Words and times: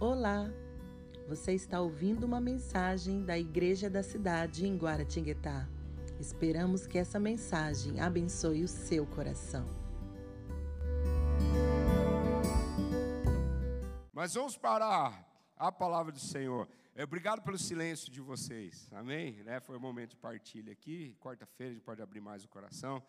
Olá! 0.00 0.50
Você 1.28 1.52
está 1.52 1.78
ouvindo 1.78 2.24
uma 2.24 2.40
mensagem 2.40 3.22
da 3.22 3.38
Igreja 3.38 3.90
da 3.90 4.02
Cidade 4.02 4.66
em 4.66 4.74
Guaratinguetá. 4.74 5.68
Esperamos 6.18 6.86
que 6.86 6.96
essa 6.96 7.20
mensagem 7.20 8.00
abençoe 8.00 8.64
o 8.64 8.66
seu 8.68 9.06
coração. 9.06 9.66
Mas 14.10 14.32
vamos 14.32 14.56
para 14.56 15.22
a 15.54 15.70
palavra 15.70 16.10
do 16.10 16.18
Senhor. 16.18 16.66
É, 16.94 17.04
obrigado 17.04 17.42
pelo 17.42 17.58
silêncio 17.58 18.10
de 18.10 18.22
vocês. 18.22 18.88
Amém? 18.92 19.42
Né? 19.42 19.60
Foi 19.60 19.76
um 19.76 19.80
momento 19.80 20.12
de 20.12 20.16
partilha 20.16 20.72
aqui. 20.72 21.14
Quarta-feira 21.20 21.72
a 21.72 21.74
gente 21.74 21.84
pode 21.84 22.00
abrir 22.00 22.22
mais 22.22 22.42
o 22.42 22.48
coração. 22.48 23.02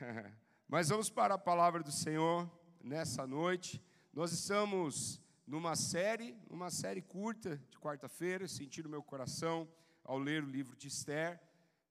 Mas 0.66 0.88
vamos 0.88 1.10
para 1.10 1.34
a 1.34 1.38
palavra 1.38 1.82
do 1.82 1.92
Senhor 1.92 2.50
nessa 2.82 3.26
noite. 3.26 3.84
Nós 4.14 4.32
estamos 4.32 5.20
numa 5.48 5.74
série, 5.74 6.36
uma 6.50 6.70
série 6.70 7.00
curta 7.00 7.56
de 7.70 7.78
quarta-feira, 7.78 8.46
senti 8.46 8.82
no 8.82 8.90
meu 8.90 9.02
coração 9.02 9.66
ao 10.04 10.18
ler 10.18 10.44
o 10.44 10.46
livro 10.46 10.76
de 10.76 10.88
Esther, 10.88 11.40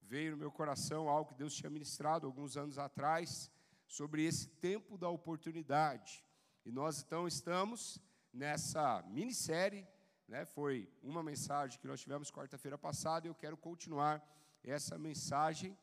veio 0.03 0.33
no 0.33 0.37
meu 0.37 0.51
coração 0.51 1.09
algo 1.09 1.31
que 1.31 1.39
Deus 1.39 1.55
tinha 1.55 1.69
ministrado 1.71 2.27
alguns 2.27 2.55
anos 2.55 2.77
atrás 2.77 3.51
sobre 3.87 4.23
esse 4.23 4.47
tempo 4.47 4.95
da 4.95 5.09
oportunidade. 5.09 6.23
E 6.63 6.71
nós 6.71 7.01
então 7.01 7.27
estamos 7.27 7.99
nessa 8.31 9.03
minissérie, 9.07 9.87
né? 10.27 10.45
Foi 10.45 10.87
uma 11.01 11.23
mensagem 11.23 11.79
que 11.79 11.87
nós 11.87 11.99
tivemos 11.99 12.29
quarta-feira 12.29 12.77
passada 12.77 13.25
e 13.25 13.29
eu 13.31 13.35
quero 13.35 13.57
continuar 13.57 14.23
essa 14.63 14.99
mensagem 14.99 15.75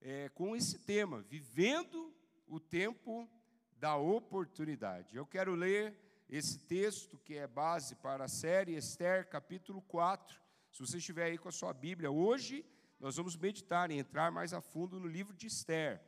é, 0.00 0.28
com 0.28 0.54
esse 0.54 0.78
tema, 0.78 1.20
vivendo 1.22 2.14
o 2.46 2.60
tempo 2.60 3.28
da 3.76 3.96
oportunidade. 3.96 5.16
Eu 5.16 5.26
quero 5.26 5.56
ler 5.56 6.07
esse 6.28 6.58
texto 6.58 7.16
que 7.18 7.34
é 7.34 7.46
base 7.46 7.94
para 7.96 8.24
a 8.24 8.28
série 8.28 8.76
Esther, 8.76 9.28
capítulo 9.28 9.80
4. 9.82 10.38
Se 10.70 10.80
você 10.80 10.98
estiver 10.98 11.24
aí 11.24 11.38
com 11.38 11.48
a 11.48 11.52
sua 11.52 11.72
Bíblia, 11.72 12.10
hoje 12.10 12.66
nós 13.00 13.16
vamos 13.16 13.34
meditar 13.34 13.90
e 13.90 13.98
entrar 13.98 14.30
mais 14.30 14.52
a 14.52 14.60
fundo 14.60 15.00
no 15.00 15.08
livro 15.08 15.34
de 15.34 15.46
Esther. 15.46 16.02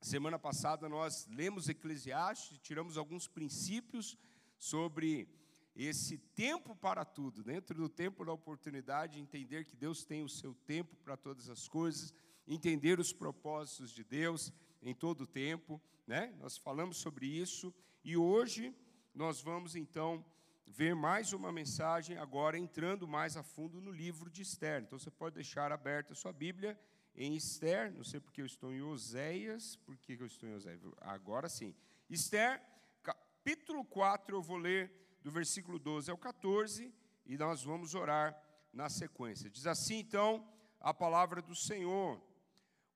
Semana 0.00 0.38
passada 0.38 0.88
nós 0.88 1.28
lemos 1.28 1.68
Eclesiastes, 1.68 2.58
tiramos 2.58 2.98
alguns 2.98 3.28
princípios 3.28 4.18
sobre 4.58 5.28
esse 5.76 6.18
tempo 6.18 6.74
para 6.74 7.04
tudo, 7.04 7.44
dentro 7.44 7.76
do 7.76 7.88
tempo 7.88 8.24
da 8.24 8.32
oportunidade, 8.32 9.20
entender 9.20 9.64
que 9.64 9.76
Deus 9.76 10.04
tem 10.04 10.24
o 10.24 10.28
seu 10.28 10.54
tempo 10.54 10.96
para 10.96 11.16
todas 11.16 11.48
as 11.48 11.68
coisas, 11.68 12.12
entender 12.48 12.98
os 12.98 13.12
propósitos 13.12 13.92
de 13.92 14.02
Deus 14.02 14.52
em 14.82 14.94
todo 14.94 15.22
o 15.22 15.26
tempo, 15.26 15.80
né? 16.04 16.34
Nós 16.40 16.56
falamos 16.56 16.96
sobre 16.96 17.26
isso 17.26 17.72
e 18.02 18.16
hoje 18.16 18.74
nós 19.16 19.40
vamos 19.40 19.74
então 19.74 20.22
ver 20.66 20.94
mais 20.94 21.32
uma 21.32 21.50
mensagem 21.50 22.18
agora 22.18 22.58
entrando 22.58 23.08
mais 23.08 23.34
a 23.34 23.42
fundo 23.42 23.80
no 23.80 23.90
livro 23.90 24.28
de 24.28 24.42
Esther. 24.42 24.82
Então 24.82 24.98
você 24.98 25.10
pode 25.10 25.36
deixar 25.36 25.72
aberta 25.72 26.12
a 26.12 26.14
sua 26.14 26.34
Bíblia 26.34 26.78
em 27.14 27.34
Esther, 27.34 27.90
não 27.94 28.04
sei 28.04 28.20
porque 28.20 28.42
eu 28.42 28.46
estou 28.46 28.74
em 28.74 28.82
Oséias, 28.82 29.76
por 29.76 29.96
que 29.96 30.18
eu 30.20 30.26
estou 30.26 30.46
em 30.46 30.54
Oséias? 30.54 30.82
Agora 31.00 31.48
sim. 31.48 31.74
Esther, 32.10 32.60
capítulo 33.02 33.86
4, 33.86 34.36
eu 34.36 34.42
vou 34.42 34.58
ler 34.58 34.92
do 35.22 35.30
versículo 35.30 35.78
12 35.78 36.10
ao 36.10 36.18
14 36.18 36.92
e 37.24 37.38
nós 37.38 37.62
vamos 37.62 37.94
orar 37.94 38.38
na 38.70 38.90
sequência. 38.90 39.48
Diz 39.48 39.66
assim 39.66 40.00
então 40.00 40.46
a 40.78 40.92
palavra 40.92 41.40
do 41.40 41.54
Senhor: 41.54 42.20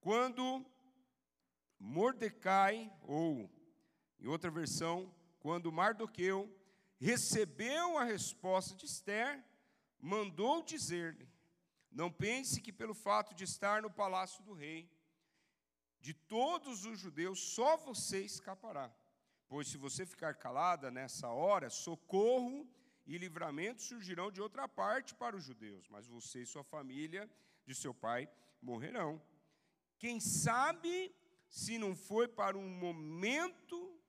Quando 0.03 0.67
Mordecai, 1.79 2.93
ou 3.05 3.51
em 4.21 4.27
outra 4.27 4.51
versão, 4.51 5.11
quando 5.41 5.73
Mardoqueu 5.73 6.55
recebeu 6.99 7.99
a 7.99 8.05
resposta 8.05 8.75
de 8.77 8.87
Esther, 8.87 9.43
mandou 9.99 10.63
dizer-lhe: 10.63 11.29
Não 11.91 12.13
pense 12.13 12.61
que 12.61 12.73
pelo 12.73 12.95
fato 12.95 13.35
de 13.35 13.45
estar 13.45 13.83
no 13.83 13.91
palácio 13.91 14.45
do 14.45 14.53
rei, 14.53 14.89
de 16.01 16.15
todos 16.15 16.85
os 16.85 16.99
judeus, 16.99 17.41
só 17.41 17.77
você 17.77 18.23
escapará. 18.23 18.95
Pois 19.49 19.67
se 19.69 19.77
você 19.77 20.07
ficar 20.07 20.35
calada 20.35 20.91
nessa 20.91 21.29
hora, 21.29 21.69
socorro 21.69 22.69
e 23.07 23.19
livramento 23.19 23.83
surgirão 23.83 24.31
de 24.31 24.41
outra 24.41 24.69
parte 24.69 25.15
para 25.15 25.37
os 25.37 25.43
judeus, 25.43 25.89
mas 25.89 26.07
você 26.07 26.43
e 26.43 26.47
sua 26.47 26.63
família 26.63 27.29
de 27.67 27.75
seu 27.75 27.93
pai 27.93 28.31
morrerão. 28.63 29.21
Quem 29.99 30.21
sabe 30.21 31.15
se 31.49 31.79
não 31.79 31.97
foi 31.97 32.29
para 32.29 32.57
um 32.57 32.69
momento 32.69 34.00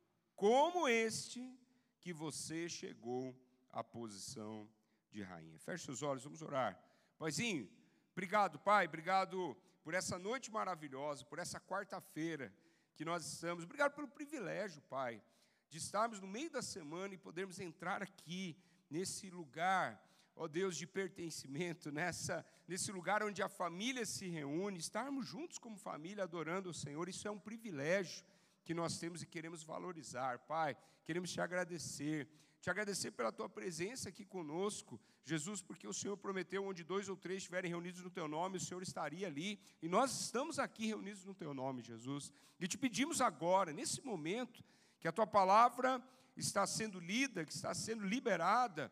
como 0.42 0.88
este 0.88 1.56
que 2.00 2.12
você 2.12 2.68
chegou 2.68 3.40
à 3.72 3.84
posição 3.84 4.68
de 5.12 5.22
rainha. 5.22 5.60
Feche 5.60 5.86
seus 5.86 6.02
olhos, 6.02 6.24
vamos 6.24 6.42
orar. 6.42 6.84
Paizinho, 7.20 7.70
obrigado, 8.12 8.58
Pai, 8.58 8.88
obrigado 8.88 9.56
por 9.84 9.94
essa 9.94 10.18
noite 10.18 10.50
maravilhosa, 10.50 11.24
por 11.26 11.38
essa 11.38 11.60
quarta-feira 11.60 12.52
que 12.96 13.06
nós 13.06 13.24
estamos. 13.24 13.66
Obrigado 13.66 13.94
pelo 13.94 14.08
privilégio, 14.08 14.82
Pai, 14.90 15.22
de 15.70 15.78
estarmos 15.78 16.20
no 16.20 16.26
meio 16.26 16.50
da 16.50 16.64
semana 16.64 17.14
e 17.14 17.20
podermos 17.20 17.60
entrar 17.60 18.02
aqui 18.02 18.58
nesse 18.90 19.30
lugar, 19.30 20.04
ó 20.36 20.48
Deus, 20.48 20.76
de 20.76 20.88
pertencimento, 20.88 21.92
nessa, 21.92 22.44
nesse 22.68 22.92
lugar 22.92 23.22
onde 23.22 23.44
a 23.44 23.48
família 23.48 24.08
se 24.08 24.28
reúne, 24.28 24.80
estarmos 24.80 25.28
juntos 25.28 25.60
como 25.60 25.78
família 25.78 26.24
adorando 26.24 26.72
o 26.72 26.74
Senhor, 26.74 27.08
isso 27.08 27.28
é 27.28 27.32
um 27.32 27.38
privilégio 27.40 28.26
que 28.64 28.74
nós 28.74 28.98
temos 28.98 29.22
e 29.22 29.26
queremos 29.26 29.64
valorizar. 29.64 30.40
Pai, 30.40 30.78
queremos 31.04 31.32
te 31.32 31.42
agradecer, 31.42 32.28
te 32.60 32.70
agradecer 32.70 33.12
pela 33.12 33.32
tua 33.32 33.50
presença 33.50 34.10
aqui 34.10 34.26
conosco, 34.26 35.00
Jesus, 35.24 35.62
porque 35.62 35.88
o 35.88 35.94
Senhor 35.94 36.18
prometeu 36.18 36.66
onde 36.66 36.84
dois 36.84 37.10
ou 37.10 37.16
três 37.16 37.38
estiverem 37.38 37.70
reunidos 37.70 38.02
no 38.04 38.10
teu 38.10 38.28
nome, 38.28 38.58
o 38.58 38.62
Senhor 38.62 38.82
estaria 38.82 39.28
ali, 39.28 39.60
e 39.82 39.88
nós 39.88 40.12
estamos 40.22 40.60
aqui 40.60 40.88
reunidos 40.88 41.26
no 41.26 41.34
teu 41.34 41.54
nome, 41.54 41.82
Jesus. 41.82 42.32
E 42.60 42.68
te 42.68 42.78
pedimos 42.78 43.22
agora, 43.22 43.74
nesse 43.74 44.02
momento, 44.02 44.64
que 45.00 45.08
a 45.08 45.12
tua 45.12 45.28
palavra 45.28 46.02
está 46.38 46.66
sendo 46.66 47.00
lida, 47.00 47.46
que 47.46 47.54
está 47.54 47.74
sendo 47.74 48.06
liberada, 48.06 48.92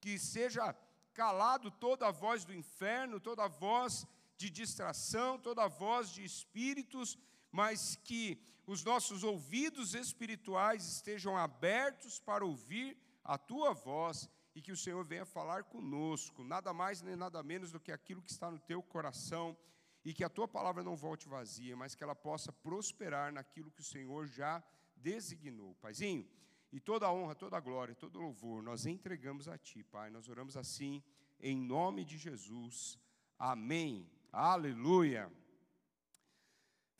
que 0.00 0.18
seja 0.18 0.74
calado 1.12 1.70
toda 1.70 2.08
a 2.08 2.10
voz 2.10 2.44
do 2.44 2.52
inferno, 2.52 3.20
toda 3.20 3.44
a 3.44 3.48
voz 3.48 4.06
de 4.36 4.50
distração, 4.50 5.38
toda 5.38 5.62
a 5.64 5.68
voz 5.68 6.10
de 6.10 6.24
espíritos 6.24 7.16
mas 7.54 7.94
que 8.02 8.36
os 8.66 8.82
nossos 8.82 9.22
ouvidos 9.22 9.94
espirituais 9.94 10.86
estejam 10.86 11.36
abertos 11.36 12.18
para 12.18 12.44
ouvir 12.44 12.96
a 13.22 13.36
tua 13.36 13.72
voz 13.72 14.28
e 14.54 14.62
que 14.62 14.72
o 14.72 14.76
Senhor 14.76 15.04
venha 15.04 15.24
falar 15.24 15.64
conosco, 15.64 16.44
nada 16.44 16.72
mais 16.72 17.02
nem 17.02 17.16
nada 17.16 17.42
menos 17.42 17.72
do 17.72 17.80
que 17.80 17.92
aquilo 17.92 18.22
que 18.22 18.30
está 18.30 18.50
no 18.50 18.58
teu 18.58 18.82
coração, 18.82 19.56
e 20.04 20.12
que 20.12 20.22
a 20.22 20.28
tua 20.28 20.46
palavra 20.46 20.82
não 20.82 20.94
volte 20.94 21.26
vazia, 21.26 21.74
mas 21.74 21.94
que 21.94 22.04
ela 22.04 22.14
possa 22.14 22.52
prosperar 22.52 23.32
naquilo 23.32 23.70
que 23.70 23.80
o 23.80 23.84
Senhor 23.84 24.26
já 24.26 24.62
designou. 24.96 25.74
Paizinho, 25.76 26.28
e 26.70 26.78
toda 26.78 27.06
a 27.06 27.12
honra, 27.12 27.34
toda 27.34 27.56
a 27.56 27.60
glória, 27.60 27.94
todo 27.94 28.18
o 28.18 28.22
louvor 28.22 28.62
nós 28.62 28.84
entregamos 28.84 29.48
a 29.48 29.56
ti, 29.56 29.82
Pai. 29.82 30.10
Nós 30.10 30.28
oramos 30.28 30.56
assim 30.56 31.02
em 31.40 31.56
nome 31.56 32.04
de 32.04 32.18
Jesus. 32.18 32.98
Amém. 33.38 34.08
Aleluia 34.30 35.32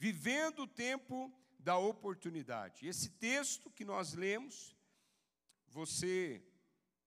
vivendo 0.04 0.64
o 0.64 0.66
tempo 0.66 1.32
da 1.64 1.78
oportunidade. 1.78 2.86
Esse 2.86 3.08
texto 3.08 3.70
que 3.70 3.86
nós 3.86 4.12
lemos, 4.12 4.76
você, 5.66 6.44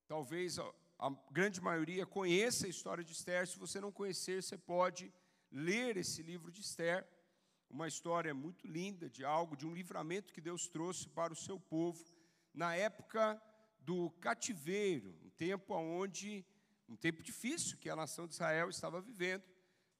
talvez 0.07 0.57
a, 0.57 1.09
grande 1.31 1.61
maioria 1.61 2.07
conheça 2.07 2.65
a 2.65 2.69
história 2.69 3.03
de 3.03 3.13
Esther, 3.13 3.47
se 3.47 3.59
você 3.59 3.79
não 3.79 3.91
conhecer, 3.91 4.41
você 4.41 4.57
pode 4.57 5.13
ler 5.51 5.95
esse 5.95 6.23
livro 6.23 6.51
de 6.51 6.61
Esther, 6.61 7.07
uma 7.69 7.87
história 7.87 8.33
muito 8.33 8.65
linda 8.67 9.07
de 9.07 9.23
algo, 9.23 9.55
de 9.55 9.67
um 9.67 9.73
livramento 9.73 10.33
que 10.33 10.41
Deus 10.41 10.67
trouxe 10.67 11.07
para 11.07 11.31
o 11.31 11.35
seu 11.35 11.59
povo 11.59 12.03
na 12.51 12.75
época 12.75 13.39
do 13.79 14.09
cativeiro, 14.19 15.15
um 15.23 15.29
tempo 15.29 15.75
onde 15.75 16.43
um 16.89 16.95
tempo 16.95 17.21
difícil 17.21 17.77
que 17.77 17.89
a 17.89 17.95
nação 17.95 18.25
de 18.25 18.33
Israel 18.33 18.69
estava 18.69 18.99
vivendo, 18.99 19.43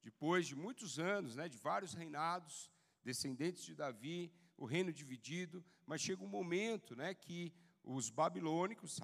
depois 0.02 0.48
de 0.48 0.56
muitos 0.56 0.98
anos, 0.98 1.36
né, 1.36 1.48
de 1.48 1.58
vários 1.58 1.94
reinados, 1.94 2.72
descendentes 3.04 3.64
de 3.64 3.76
Davi, 3.76 4.34
o 4.58 4.66
reino 4.66 4.92
dividido, 4.92 5.64
mas 5.86 6.02
chega 6.02 6.24
um 6.24 6.28
momento 6.28 6.96
né, 6.96 7.14
que 7.14 7.54
os 7.84 8.10
babilônicos, 8.10 9.00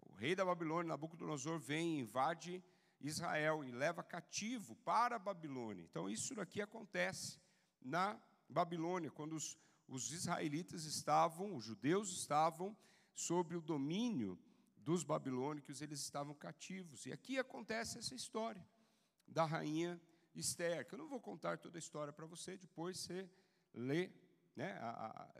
o 0.00 0.12
rei 0.12 0.34
da 0.34 0.44
Babilônia, 0.44 0.88
Nabucodonosor, 0.88 1.58
vem 1.58 1.98
e 1.98 2.00
invade 2.00 2.62
Israel 3.00 3.64
e 3.64 3.72
leva 3.72 4.02
cativo 4.02 4.76
para 4.76 5.16
a 5.16 5.18
Babilônia. 5.18 5.82
Então, 5.82 6.08
isso 6.08 6.34
daqui 6.34 6.62
acontece 6.62 7.40
na 7.80 8.18
Babilônia, 8.48 9.10
quando 9.10 9.34
os, 9.34 9.58
os 9.88 10.12
israelitas 10.12 10.84
estavam, 10.84 11.56
os 11.56 11.64
judeus 11.64 12.10
estavam 12.10 12.76
sob 13.12 13.56
o 13.56 13.60
domínio 13.60 14.38
dos 14.76 15.04
babilônicos, 15.04 15.82
eles 15.82 16.00
estavam 16.00 16.34
cativos. 16.34 17.06
E 17.06 17.12
aqui 17.12 17.38
acontece 17.38 17.98
essa 17.98 18.14
história 18.14 18.64
da 19.26 19.44
rainha 19.44 20.00
Esther, 20.34 20.86
que 20.86 20.94
eu 20.94 20.98
não 20.98 21.08
vou 21.08 21.20
contar 21.20 21.58
toda 21.58 21.76
a 21.76 21.80
história 21.80 22.12
para 22.12 22.26
você, 22.26 22.56
depois 22.56 22.98
você 22.98 23.28
lê 23.74 24.10
né? 24.54 24.78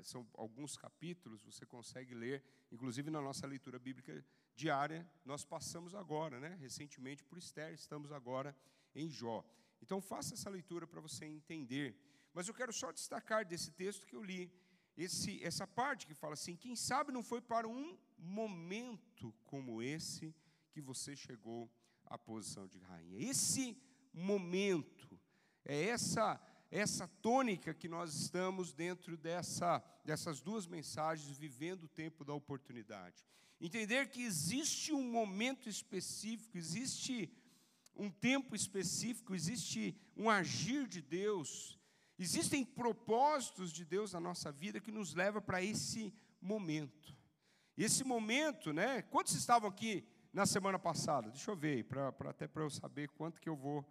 são 0.03 0.27
alguns 0.35 0.77
capítulos, 0.77 1.43
você 1.43 1.67
consegue 1.67 2.15
ler, 2.15 2.43
inclusive 2.71 3.11
na 3.11 3.21
nossa 3.21 3.47
leitura 3.47 3.79
bíblica 3.79 4.25
diária, 4.55 5.09
nós 5.25 5.45
passamos 5.45 5.95
agora, 5.95 6.41
né? 6.41 6.57
recentemente 6.61 7.25
por 7.25 7.39
Esther, 7.39 7.73
estamos 7.73 8.13
agora 8.13 8.57
em 8.95 9.09
Jó. 9.09 9.45
Então 9.81 10.01
faça 10.01 10.35
essa 10.35 10.49
leitura 10.49 10.87
para 10.87 11.01
você 11.01 11.25
entender. 11.25 11.97
Mas 12.33 12.49
eu 12.49 12.55
quero 12.55 12.73
só 12.73 12.93
destacar 12.93 13.45
desse 13.45 13.71
texto 13.73 14.07
que 14.07 14.17
eu 14.17 14.23
li, 14.23 14.51
esse, 14.97 15.43
essa 15.43 15.67
parte 15.67 16.07
que 16.07 16.15
fala 16.15 16.35
assim: 16.35 16.57
quem 16.57 16.77
sabe 16.77 17.13
não 17.13 17.23
foi 17.23 17.41
para 17.41 17.67
um 17.69 17.99
momento 18.19 19.35
como 19.45 19.83
esse 19.83 20.35
que 20.71 20.81
você 20.81 21.17
chegou 21.17 21.71
à 22.07 22.17
posição 22.19 22.67
de 22.67 22.79
rainha. 22.79 23.19
Esse 23.19 23.77
momento, 24.13 25.19
é 25.65 25.87
essa 25.87 26.41
essa 26.73 27.07
tônica 27.07 27.75
que 27.75 27.87
nós 27.87 28.15
estamos 28.15 28.73
dentro 28.73 29.15
dessa, 29.15 29.85
dessas 30.07 30.41
duas 30.41 30.67
mensagens, 30.67 31.37
vivendo 31.37 31.85
o 31.85 31.89
tempo 31.89 32.25
da 32.25 32.33
oportunidade. 32.33 33.27
Entender 33.61 34.09
que 34.09 34.23
existe 34.23 34.91
um 34.91 35.05
momento 35.05 35.69
específico, 35.69 36.57
existe 36.57 37.31
um 37.95 38.11
tempo 38.11 38.57
específico, 38.57 39.35
existe 39.35 39.95
um 40.17 40.31
agir 40.31 40.89
de 40.89 41.03
Deus, 41.03 41.79
existem 42.19 42.65
propósitos 42.65 43.71
de 43.71 43.85
Deus 43.85 44.15
na 44.15 44.21
nossa 44.21 44.51
vida 44.51 44.81
que 44.81 44.91
nos 44.91 45.15
leva 45.15 45.43
para 45.43 45.63
esse 45.63 46.11
momento. 46.41 47.15
Esse 47.77 48.03
momento, 48.03 48.73
né? 48.73 49.03
Quantos 49.03 49.35
estavam 49.35 49.69
aqui 49.69 50.09
na 50.33 50.47
semana 50.47 50.79
passada? 50.79 51.31
Deixa 51.31 51.51
eu 51.51 51.57
ver, 51.57 51.85
pra, 51.85 52.11
pra 52.13 52.31
até 52.31 52.49
para 52.49 52.63
eu 52.63 52.71
saber 52.71 53.11
quanto 53.11 53.43
que 53.43 53.49
eu 53.49 53.57
vou 53.57 53.87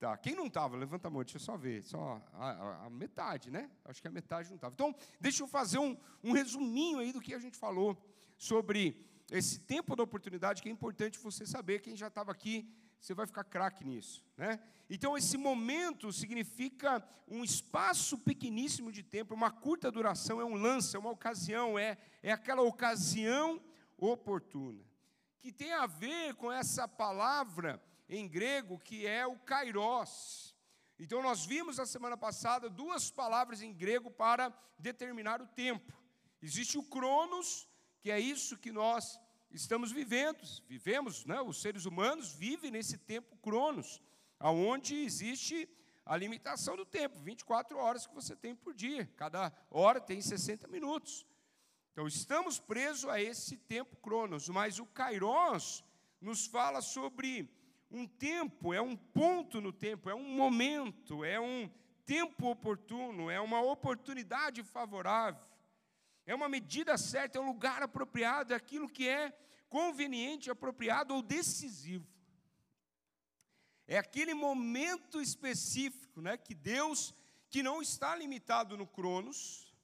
Tá. 0.00 0.16
Quem 0.16 0.34
não 0.34 0.46
estava, 0.46 0.78
levanta 0.78 1.08
a 1.08 1.10
mão, 1.10 1.22
deixa 1.22 1.36
eu 1.36 1.42
só 1.42 1.58
ver. 1.58 1.82
Só 1.82 2.22
a, 2.32 2.50
a, 2.50 2.86
a 2.86 2.90
metade, 2.90 3.50
né? 3.50 3.70
Acho 3.84 4.00
que 4.00 4.08
a 4.08 4.10
metade 4.10 4.48
não 4.48 4.56
estava. 4.56 4.72
Então, 4.72 4.96
deixa 5.20 5.42
eu 5.42 5.46
fazer 5.46 5.78
um, 5.78 5.94
um 6.24 6.32
resuminho 6.32 7.00
aí 7.00 7.12
do 7.12 7.20
que 7.20 7.34
a 7.34 7.38
gente 7.38 7.58
falou 7.58 8.02
sobre 8.38 9.06
esse 9.30 9.60
tempo 9.60 9.94
da 9.94 10.02
oportunidade, 10.02 10.62
que 10.62 10.70
é 10.70 10.72
importante 10.72 11.18
você 11.18 11.44
saber. 11.44 11.82
Quem 11.82 11.94
já 11.94 12.06
estava 12.06 12.32
aqui, 12.32 12.66
você 12.98 13.12
vai 13.12 13.26
ficar 13.26 13.44
craque 13.44 13.84
nisso. 13.84 14.24
Né? 14.38 14.58
Então, 14.88 15.18
esse 15.18 15.36
momento 15.36 16.10
significa 16.10 17.06
um 17.28 17.44
espaço 17.44 18.16
pequeníssimo 18.16 18.90
de 18.90 19.02
tempo, 19.02 19.34
uma 19.34 19.50
curta 19.50 19.92
duração, 19.92 20.40
é 20.40 20.44
um 20.46 20.54
lance, 20.54 20.96
é 20.96 20.98
uma 20.98 21.10
ocasião, 21.10 21.78
é, 21.78 21.98
é 22.22 22.32
aquela 22.32 22.62
ocasião 22.62 23.60
oportuna. 23.98 24.82
Que 25.42 25.52
tem 25.52 25.74
a 25.74 25.86
ver 25.86 26.36
com 26.36 26.50
essa 26.50 26.88
palavra 26.88 27.78
em 28.10 28.28
grego, 28.28 28.78
que 28.78 29.06
é 29.06 29.24
o 29.24 29.36
kairos. 29.38 30.54
Então, 30.98 31.22
nós 31.22 31.46
vimos 31.46 31.78
na 31.78 31.86
semana 31.86 32.16
passada 32.16 32.68
duas 32.68 33.10
palavras 33.10 33.62
em 33.62 33.72
grego 33.72 34.10
para 34.10 34.52
determinar 34.78 35.40
o 35.40 35.46
tempo. 35.46 35.96
Existe 36.42 36.76
o 36.76 36.82
cronos, 36.82 37.68
que 38.00 38.10
é 38.10 38.18
isso 38.18 38.58
que 38.58 38.72
nós 38.72 39.18
estamos 39.50 39.92
vivendo, 39.92 40.40
vivemos, 40.68 41.24
né? 41.24 41.40
os 41.40 41.60
seres 41.60 41.84
humanos 41.84 42.32
vivem 42.32 42.70
nesse 42.70 42.98
tempo 42.98 43.36
cronos, 43.36 44.02
aonde 44.38 44.96
existe 44.96 45.68
a 46.04 46.16
limitação 46.16 46.76
do 46.76 46.84
tempo, 46.84 47.18
24 47.20 47.78
horas 47.78 48.06
que 48.06 48.14
você 48.14 48.34
tem 48.34 48.54
por 48.54 48.74
dia, 48.74 49.06
cada 49.16 49.52
hora 49.70 50.00
tem 50.00 50.20
60 50.20 50.66
minutos. 50.66 51.24
Então, 51.92 52.08
estamos 52.08 52.58
presos 52.58 53.08
a 53.08 53.20
esse 53.20 53.56
tempo 53.56 53.96
cronos, 53.96 54.48
mas 54.48 54.78
o 54.78 54.86
kairos 54.86 55.84
nos 56.20 56.46
fala 56.46 56.80
sobre 56.80 57.59
um 57.90 58.06
tempo, 58.06 58.72
é 58.72 58.80
um 58.80 58.96
ponto 58.96 59.60
no 59.60 59.72
tempo, 59.72 60.08
é 60.08 60.14
um 60.14 60.28
momento, 60.28 61.24
é 61.24 61.40
um 61.40 61.68
tempo 62.06 62.48
oportuno, 62.48 63.28
é 63.28 63.40
uma 63.40 63.60
oportunidade 63.60 64.62
favorável, 64.62 65.44
é 66.24 66.34
uma 66.34 66.48
medida 66.48 66.96
certa, 66.96 67.38
é 67.38 67.40
um 67.40 67.46
lugar 67.46 67.82
apropriado, 67.82 68.52
é 68.52 68.56
aquilo 68.56 68.88
que 68.88 69.08
é 69.08 69.32
conveniente, 69.68 70.50
apropriado 70.50 71.14
ou 71.14 71.22
decisivo. 71.22 72.06
É 73.86 73.98
aquele 73.98 74.34
momento 74.34 75.20
específico, 75.20 76.20
né, 76.20 76.36
que 76.36 76.54
Deus, 76.54 77.12
que 77.48 77.62
não 77.62 77.82
está 77.82 78.14
limitado 78.14 78.76
no 78.76 78.86
Cronos, 78.86 79.74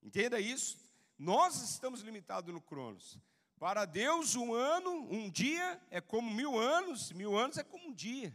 entenda 0.00 0.38
isso, 0.38 0.78
nós 1.18 1.60
estamos 1.60 2.02
limitados 2.02 2.54
no 2.54 2.60
Cronos, 2.60 3.18
para 3.60 3.84
Deus, 3.84 4.36
um 4.36 4.54
ano, 4.54 5.06
um 5.12 5.28
dia 5.28 5.78
é 5.90 6.00
como 6.00 6.32
mil 6.32 6.58
anos, 6.58 7.12
mil 7.12 7.36
anos 7.36 7.58
é 7.58 7.62
como 7.62 7.88
um 7.88 7.92
dia. 7.92 8.34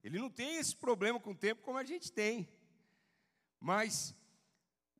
Ele 0.00 0.16
não 0.16 0.30
tem 0.30 0.58
esse 0.58 0.76
problema 0.76 1.18
com 1.18 1.32
o 1.32 1.36
tempo 1.36 1.60
como 1.62 1.76
a 1.76 1.82
gente 1.82 2.12
tem. 2.12 2.48
Mas 3.58 4.14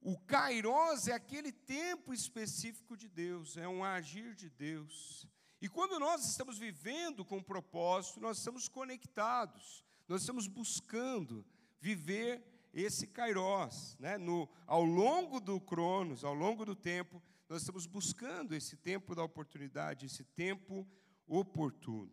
o 0.01 0.19
Kairos 0.19 1.07
é 1.07 1.13
aquele 1.13 1.53
tempo 1.53 2.13
específico 2.13 2.97
de 2.97 3.09
Deus, 3.09 3.57
é 3.57 3.69
um 3.69 3.85
agir 3.85 4.35
de 4.35 4.51
Deus. 4.51 5.25
E 5.61 5.69
quando 5.69 6.01
nós 6.01 6.27
estamos 6.29 6.59
vivendo 6.59 7.25
com 7.25 7.41
propósito, 7.41 8.19
nós 8.19 8.39
estamos 8.39 8.69
conectados, 8.69 9.85
nós 10.09 10.23
estamos 10.23 10.49
buscando 10.49 11.47
viver 11.81 12.45
esse 12.75 13.07
Kairos. 13.07 13.97
Né? 14.01 14.19
No, 14.19 14.49
ao 14.67 14.83
longo 14.83 15.39
do 15.39 15.61
Cronos, 15.61 16.25
ao 16.25 16.35
longo 16.35 16.65
do 16.65 16.75
tempo, 16.75 17.23
nós 17.53 17.61
estamos 17.61 17.85
buscando 17.85 18.55
esse 18.55 18.79
tempo 18.79 19.15
da 19.15 19.23
oportunidade, 19.23 20.07
esse 20.07 20.25
tempo 20.25 20.89
oportuno. 21.27 22.11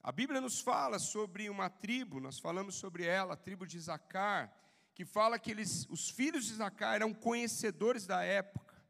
A 0.00 0.12
Bíblia 0.12 0.40
nos 0.40 0.60
fala 0.60 1.00
sobre 1.00 1.50
uma 1.50 1.68
tribo, 1.68 2.20
nós 2.20 2.38
falamos 2.38 2.76
sobre 2.76 3.04
ela, 3.04 3.34
a 3.34 3.36
tribo 3.36 3.66
de 3.66 3.78
Isacar, 3.78 4.56
que 4.94 5.04
fala 5.04 5.40
que 5.40 5.50
eles, 5.50 5.88
os 5.90 6.08
filhos 6.08 6.46
de 6.46 6.52
Isacar 6.52 6.94
eram 6.94 7.12
conhecedores 7.12 8.06
da 8.06 8.22
época, 8.22 8.80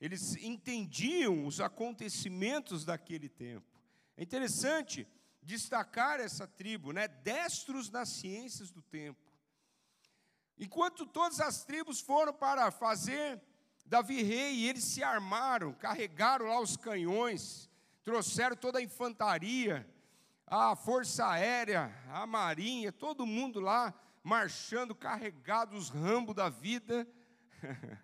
eles 0.00 0.36
entendiam 0.36 1.44
os 1.46 1.60
acontecimentos 1.60 2.84
daquele 2.84 3.28
tempo. 3.28 3.82
É 4.16 4.22
interessante 4.22 5.04
destacar 5.42 6.20
essa 6.20 6.46
tribo, 6.46 6.92
né? 6.92 7.08
destros 7.08 7.90
nas 7.90 8.08
ciências 8.10 8.70
do 8.70 8.82
tempo. 8.82 9.32
Enquanto 10.56 11.04
todas 11.04 11.40
as 11.40 11.64
tribos 11.64 12.00
foram 12.00 12.32
para 12.32 12.70
fazer 12.70 13.42
Davi 13.88 14.22
rei, 14.22 14.54
e 14.54 14.68
eles 14.68 14.84
se 14.84 15.02
armaram, 15.02 15.72
carregaram 15.72 16.46
lá 16.46 16.60
os 16.60 16.76
canhões, 16.76 17.70
trouxeram 18.02 18.54
toda 18.54 18.78
a 18.78 18.82
infantaria, 18.82 19.88
a 20.46 20.76
força 20.76 21.26
aérea, 21.26 21.90
a 22.10 22.26
marinha, 22.26 22.92
todo 22.92 23.24
mundo 23.24 23.60
lá 23.60 23.94
marchando, 24.22 24.94
carregado 24.94 25.74
os 25.74 25.88
rambos 25.88 26.34
da 26.34 26.50
vida. 26.50 27.08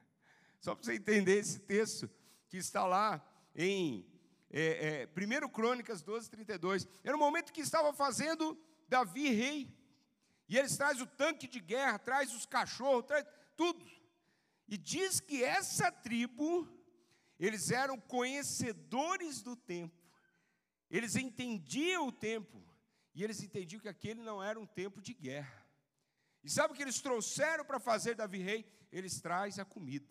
Só 0.59 0.75
para 0.75 0.85
você 0.85 0.95
entender 0.95 1.39
esse 1.39 1.59
texto 1.59 2.09
que 2.49 2.57
está 2.57 2.87
lá 2.87 3.23
em 3.55 4.06
é, 4.51 5.08
é, 5.15 5.44
1 5.44 5.49
Crônicas 5.51 6.01
12, 6.01 6.31
32. 6.31 6.89
Era 7.03 7.15
o 7.15 7.20
momento 7.20 7.53
que 7.53 7.61
estava 7.61 7.93
fazendo 7.93 8.58
Davi 8.89 9.29
rei. 9.29 9.70
E 10.49 10.56
eles 10.56 10.77
traz 10.79 10.99
o 11.01 11.06
tanque 11.06 11.47
de 11.47 11.61
guerra, 11.61 11.99
traz 11.99 12.35
os 12.35 12.47
cachorros, 12.47 13.05
traz 13.05 13.27
tudo. 13.55 13.85
E 14.67 14.77
diz 14.77 15.21
que 15.21 15.43
essa 15.43 15.93
tribo, 15.93 16.69
eles 17.39 17.71
eram 17.71 18.01
conhecedores 18.01 19.43
do 19.43 19.55
tempo, 19.55 20.03
eles 20.91 21.17
entendiam 21.17 22.09
o 22.09 22.13
tempo, 22.13 22.63
e 23.15 23.23
eles 23.23 23.43
entendiam 23.43 23.81
que 23.81 23.89
aquele 23.89 24.23
não 24.23 24.43
era 24.43 24.59
um 24.59 24.67
tempo 24.67 25.01
de 25.01 25.15
guerra. 25.15 25.65
E 26.43 26.51
sabe 26.51 26.73
o 26.73 26.77
que 26.77 26.83
eles 26.83 27.01
trouxeram 27.01 27.65
para 27.65 27.81
fazer 27.81 28.15
Davi 28.15 28.39
rei? 28.39 28.67
Eles 28.93 29.21
trazem 29.21 29.63
a 29.63 29.65
comida, 29.65 30.06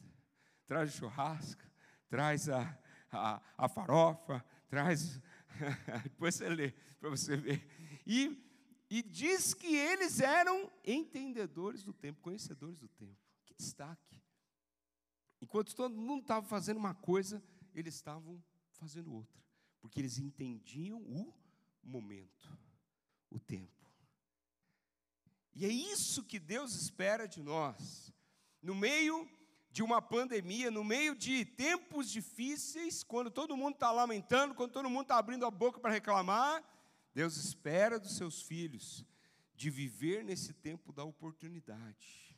traz 0.66 0.94
o 0.94 0.98
churrasco, 0.98 1.62
traz 2.10 2.50
a, 2.50 2.80
a, 3.12 3.42
a 3.58 3.70
farofa, 3.70 4.44
traz. 4.68 5.22
Depois 6.04 6.36
você 6.36 6.50
lê 6.50 6.72
para 7.00 7.10
você 7.10 7.38
ver. 7.38 7.68
E, 8.06 8.42
e 8.90 9.04
diz 9.04 9.54
que 9.54 9.76
eles 9.76 10.20
eram 10.20 10.72
entendedores 10.84 11.84
do 11.84 11.94
tempo, 11.94 12.22
conhecedores 12.22 12.78
do 12.80 12.88
tempo. 12.88 13.18
Que 13.46 13.54
destaque. 13.54 14.23
Enquanto 15.44 15.76
todo 15.76 15.94
mundo 15.94 16.22
estava 16.22 16.46
fazendo 16.48 16.78
uma 16.78 16.96
coisa, 16.96 17.44
eles 17.76 17.96
estavam 17.96 18.42
fazendo 18.72 19.14
outra, 19.14 19.44
porque 19.82 20.00
eles 20.00 20.18
entendiam 20.18 21.02
o 21.02 21.34
momento, 21.84 22.58
o 23.30 23.38
tempo. 23.38 23.86
E 25.54 25.66
é 25.66 25.68
isso 25.68 26.24
que 26.24 26.40
Deus 26.40 26.74
espera 26.76 27.28
de 27.28 27.44
nós. 27.44 28.14
No 28.62 28.74
meio 28.74 29.30
de 29.70 29.84
uma 29.84 30.02
pandemia, 30.02 30.72
no 30.72 30.82
meio 30.82 31.14
de 31.14 31.44
tempos 31.44 32.10
difíceis, 32.10 33.04
quando 33.04 33.30
todo 33.30 33.58
mundo 33.58 33.74
está 33.74 33.92
lamentando, 33.92 34.56
quando 34.56 34.72
todo 34.72 34.90
mundo 34.90 35.02
está 35.02 35.18
abrindo 35.18 35.46
a 35.46 35.52
boca 35.52 35.78
para 35.78 35.92
reclamar, 35.92 36.64
Deus 37.14 37.36
espera 37.36 38.00
dos 38.00 38.16
seus 38.16 38.42
filhos 38.42 39.06
de 39.54 39.70
viver 39.70 40.24
nesse 40.24 40.54
tempo 40.54 40.94
da 40.94 41.04
oportunidade 41.04 42.33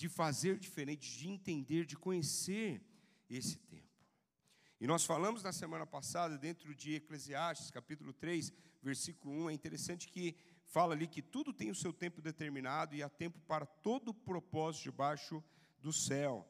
de 0.00 0.08
fazer 0.08 0.58
diferente, 0.58 1.16
de 1.18 1.28
entender, 1.28 1.84
de 1.84 1.96
conhecer 1.96 2.82
esse 3.28 3.58
tempo. 3.58 3.86
E 4.80 4.86
nós 4.86 5.04
falamos 5.04 5.42
na 5.42 5.52
semana 5.52 5.86
passada, 5.86 6.38
dentro 6.38 6.74
de 6.74 6.94
Eclesiastes, 6.94 7.70
capítulo 7.70 8.14
3, 8.14 8.50
versículo 8.82 9.44
1, 9.44 9.50
é 9.50 9.52
interessante 9.52 10.08
que 10.08 10.34
fala 10.64 10.94
ali 10.94 11.06
que 11.06 11.20
tudo 11.20 11.52
tem 11.52 11.70
o 11.70 11.74
seu 11.74 11.92
tempo 11.92 12.22
determinado 12.22 12.96
e 12.96 13.02
há 13.02 13.08
tempo 13.10 13.38
para 13.40 13.66
todo 13.66 14.14
propósito 14.14 14.84
debaixo 14.84 15.44
do 15.80 15.92
céu. 15.92 16.48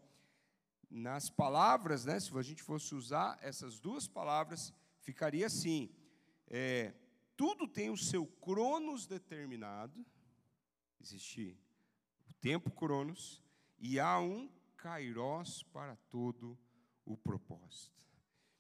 Nas 0.88 1.28
palavras, 1.28 2.04
né, 2.04 2.20
se 2.20 2.36
a 2.38 2.42
gente 2.42 2.62
fosse 2.62 2.94
usar 2.94 3.36
essas 3.42 3.80
duas 3.80 4.06
palavras, 4.06 4.72
ficaria 5.00 5.46
assim: 5.46 5.90
é, 6.46 6.94
tudo 7.36 7.66
tem 7.66 7.90
o 7.90 7.96
seu 7.96 8.26
cronos 8.26 9.08
determinado, 9.08 10.06
existe 11.00 11.58
tempo 12.40 12.70
cronos, 12.70 13.42
e 13.78 13.98
há 13.98 14.18
um 14.18 14.50
kairós 14.76 15.62
para 15.64 15.96
todo 15.96 16.58
o 17.04 17.16
propósito. 17.16 18.06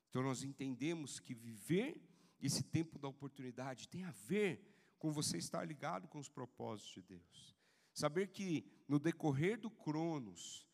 Então 0.08 0.22
nós 0.22 0.42
entendemos 0.42 1.20
que 1.20 1.34
viver 1.34 2.00
esse 2.40 2.62
tempo 2.62 2.98
da 2.98 3.08
oportunidade 3.08 3.88
tem 3.88 4.04
a 4.04 4.10
ver 4.10 4.66
com 4.98 5.12
você 5.12 5.38
estar 5.38 5.64
ligado 5.64 6.08
com 6.08 6.18
os 6.18 6.28
propósitos 6.28 6.92
de 6.92 7.02
Deus. 7.02 7.56
Saber 7.92 8.28
que 8.28 8.64
no 8.86 8.98
decorrer 8.98 9.58
do 9.58 9.70
Cronos, 9.70 10.66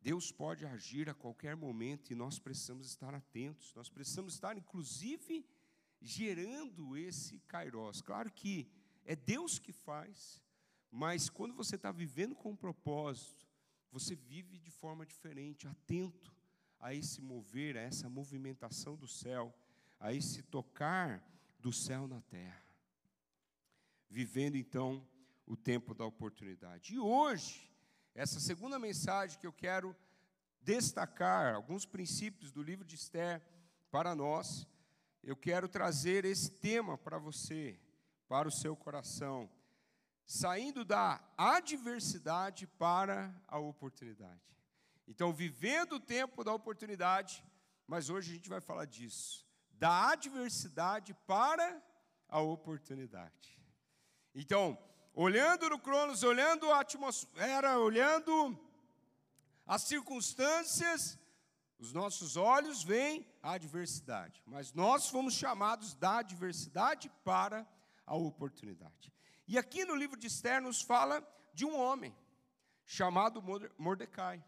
Deus 0.00 0.32
pode 0.32 0.66
agir 0.66 1.08
a 1.08 1.14
qualquer 1.14 1.54
momento 1.56 2.10
e 2.10 2.16
nós 2.16 2.38
precisamos 2.38 2.88
estar 2.88 3.14
atentos, 3.14 3.72
nós 3.74 3.88
precisamos 3.88 4.34
estar, 4.34 4.58
inclusive, 4.58 5.46
gerando 6.00 6.96
esse 6.96 7.38
Kairos. 7.40 8.00
Claro 8.02 8.32
que 8.32 8.68
é 9.04 9.14
Deus 9.14 9.60
que 9.60 9.72
faz, 9.72 10.41
mas 10.92 11.28
quando 11.28 11.54
você 11.54 11.74
está 11.74 11.90
vivendo 11.90 12.36
com 12.36 12.50
um 12.50 12.56
propósito, 12.56 13.44
você 13.90 14.14
vive 14.14 14.58
de 14.58 14.70
forma 14.70 15.04
diferente, 15.04 15.66
atento 15.66 16.32
a 16.78 16.94
esse 16.94 17.20
mover, 17.20 17.76
a 17.76 17.80
essa 17.80 18.08
movimentação 18.08 18.94
do 18.96 19.08
céu, 19.08 19.52
a 19.98 20.12
esse 20.12 20.42
tocar 20.44 21.20
do 21.58 21.72
céu 21.72 22.06
na 22.06 22.20
terra 22.20 22.62
vivendo 24.12 24.56
então 24.56 25.02
o 25.46 25.56
tempo 25.56 25.94
da 25.94 26.04
oportunidade. 26.04 26.94
E 26.94 26.98
hoje, 26.98 27.72
essa 28.14 28.38
segunda 28.38 28.78
mensagem 28.78 29.38
que 29.38 29.46
eu 29.46 29.52
quero 29.52 29.96
destacar, 30.60 31.54
alguns 31.54 31.86
princípios 31.86 32.52
do 32.52 32.62
livro 32.62 32.84
de 32.84 32.94
Esther 32.94 33.42
para 33.90 34.14
nós, 34.14 34.66
eu 35.22 35.34
quero 35.34 35.66
trazer 35.66 36.26
esse 36.26 36.50
tema 36.50 36.98
para 36.98 37.16
você, 37.18 37.80
para 38.28 38.46
o 38.46 38.52
seu 38.52 38.76
coração, 38.76 39.50
saindo 40.24 40.84
da 40.84 41.22
adversidade 41.36 42.66
para 42.66 43.34
a 43.48 43.58
oportunidade. 43.58 44.40
Então, 45.06 45.32
vivendo 45.32 45.94
o 45.94 46.00
tempo 46.00 46.44
da 46.44 46.52
oportunidade, 46.52 47.44
mas 47.86 48.08
hoje 48.08 48.30
a 48.30 48.34
gente 48.34 48.48
vai 48.48 48.60
falar 48.60 48.86
disso, 48.86 49.46
da 49.72 50.10
adversidade 50.10 51.12
para 51.26 51.82
a 52.28 52.40
oportunidade. 52.40 53.60
Então, 54.34 54.78
olhando 55.12 55.68
no 55.68 55.78
Cronos, 55.78 56.22
olhando 56.22 56.70
a 56.70 56.80
atmosfera, 56.80 57.78
olhando 57.78 58.58
as 59.66 59.82
circunstâncias, 59.82 61.18
os 61.78 61.92
nossos 61.92 62.36
olhos 62.36 62.82
veem 62.82 63.26
a 63.42 63.52
adversidade, 63.52 64.42
mas 64.46 64.72
nós 64.72 65.08
fomos 65.08 65.34
chamados 65.34 65.94
da 65.94 66.18
adversidade 66.18 67.10
para 67.24 67.66
a 68.06 68.14
oportunidade. 68.14 69.12
E 69.52 69.58
aqui 69.58 69.84
no 69.84 69.94
livro 69.94 70.18
de 70.18 70.28
Esther 70.28 70.62
nos 70.62 70.80
fala 70.80 71.22
de 71.52 71.66
um 71.66 71.78
homem 71.78 72.16
chamado 72.86 73.44
Mordecai. 73.76 74.42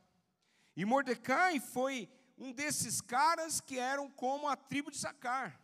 E 0.74 0.82
Mordecai 0.86 1.60
foi 1.60 2.08
um 2.38 2.50
desses 2.50 3.02
caras 3.02 3.60
que 3.60 3.78
eram 3.78 4.10
como 4.10 4.48
a 4.48 4.56
tribo 4.56 4.90
de 4.90 4.96
Sacar, 4.96 5.60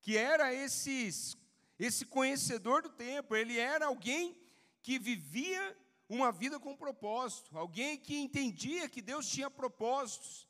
que 0.00 0.16
era 0.16 0.54
esses 0.54 1.36
esse 1.76 2.06
conhecedor 2.06 2.82
do 2.82 2.90
tempo, 2.90 3.34
ele 3.34 3.58
era 3.58 3.86
alguém 3.86 4.40
que 4.82 5.00
vivia 5.00 5.76
uma 6.08 6.30
vida 6.30 6.60
com 6.60 6.76
propósito, 6.76 7.58
alguém 7.58 7.98
que 7.98 8.16
entendia 8.16 8.88
que 8.88 9.02
Deus 9.02 9.28
tinha 9.28 9.50
propósitos, 9.50 10.46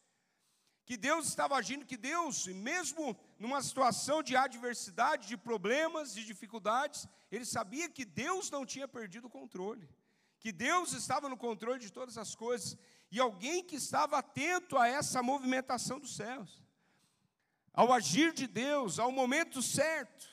que 0.92 0.96
Deus 0.98 1.26
estava 1.26 1.56
agindo, 1.56 1.86
que 1.86 1.96
Deus, 1.96 2.46
mesmo 2.48 3.18
numa 3.38 3.62
situação 3.62 4.22
de 4.22 4.36
adversidade, 4.36 5.26
de 5.26 5.38
problemas, 5.38 6.12
de 6.12 6.22
dificuldades, 6.22 7.08
ele 7.30 7.46
sabia 7.46 7.88
que 7.88 8.04
Deus 8.04 8.50
não 8.50 8.66
tinha 8.66 8.86
perdido 8.86 9.26
o 9.26 9.30
controle, 9.30 9.88
que 10.38 10.52
Deus 10.52 10.92
estava 10.92 11.30
no 11.30 11.36
controle 11.46 11.80
de 11.80 11.90
todas 11.90 12.18
as 12.18 12.34
coisas, 12.34 12.76
e 13.10 13.18
alguém 13.18 13.64
que 13.64 13.76
estava 13.76 14.18
atento 14.18 14.76
a 14.76 14.86
essa 14.86 15.22
movimentação 15.22 15.98
dos 15.98 16.14
céus, 16.14 16.62
ao 17.72 17.90
agir 17.90 18.34
de 18.34 18.46
Deus, 18.46 18.98
ao 18.98 19.10
momento 19.10 19.62
certo. 19.62 20.28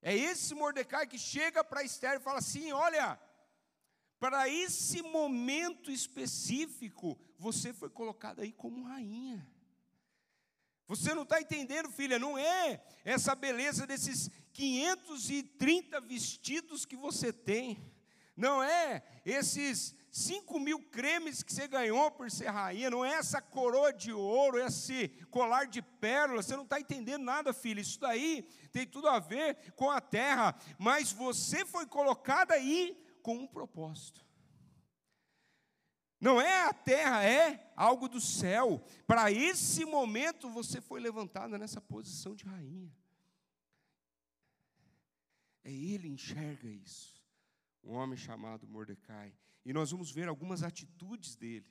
É 0.00 0.16
esse 0.16 0.54
Mordecai 0.54 1.06
que 1.06 1.18
chega 1.18 1.62
para 1.62 1.82
Esther 1.82 2.16
e 2.16 2.20
fala 2.20 2.38
assim: 2.38 2.72
olha, 2.72 3.20
para 4.18 4.48
esse 4.48 5.02
momento 5.02 5.90
específico, 5.90 7.20
você 7.38 7.72
foi 7.72 7.88
colocada 7.88 8.42
aí 8.42 8.52
como 8.52 8.82
rainha. 8.82 9.46
Você 10.86 11.14
não 11.14 11.22
está 11.22 11.40
entendendo, 11.40 11.90
filha, 11.90 12.18
não 12.18 12.36
é 12.36 12.82
essa 13.04 13.34
beleza 13.34 13.86
desses 13.86 14.30
530 14.54 16.00
vestidos 16.00 16.86
que 16.86 16.96
você 16.96 17.30
tem, 17.32 17.78
não 18.34 18.62
é 18.62 19.02
esses 19.24 19.94
5 20.10 20.58
mil 20.58 20.80
cremes 20.84 21.42
que 21.42 21.52
você 21.52 21.68
ganhou 21.68 22.10
por 22.10 22.30
ser 22.30 22.48
rainha, 22.48 22.88
não 22.88 23.04
é 23.04 23.14
essa 23.14 23.40
coroa 23.40 23.92
de 23.92 24.12
ouro, 24.12 24.58
esse 24.58 25.08
colar 25.30 25.66
de 25.66 25.82
pérolas, 25.82 26.46
você 26.46 26.56
não 26.56 26.64
está 26.64 26.80
entendendo 26.80 27.22
nada, 27.22 27.52
filha. 27.52 27.80
Isso 27.80 28.00
daí 28.00 28.42
tem 28.72 28.86
tudo 28.86 29.08
a 29.08 29.18
ver 29.18 29.72
com 29.76 29.90
a 29.90 30.00
terra, 30.00 30.58
mas 30.78 31.12
você 31.12 31.66
foi 31.66 31.86
colocada 31.86 32.54
aí 32.54 32.96
com 33.22 33.36
um 33.36 33.46
propósito. 33.46 34.27
Não 36.20 36.40
é 36.40 36.64
a 36.64 36.72
terra, 36.72 37.24
é 37.24 37.72
algo 37.76 38.08
do 38.08 38.20
céu. 38.20 38.84
Para 39.06 39.30
esse 39.30 39.84
momento 39.84 40.50
você 40.50 40.80
foi 40.80 41.00
levantada 41.00 41.56
nessa 41.56 41.80
posição 41.80 42.34
de 42.34 42.44
rainha. 42.44 42.92
É 45.62 45.70
ele 45.70 46.08
enxerga 46.08 46.68
isso. 46.68 47.22
Um 47.84 47.92
homem 47.92 48.16
chamado 48.16 48.66
Mordecai. 48.66 49.32
E 49.64 49.72
nós 49.72 49.90
vamos 49.90 50.10
ver 50.10 50.28
algumas 50.28 50.62
atitudes 50.62 51.36
dele. 51.36 51.66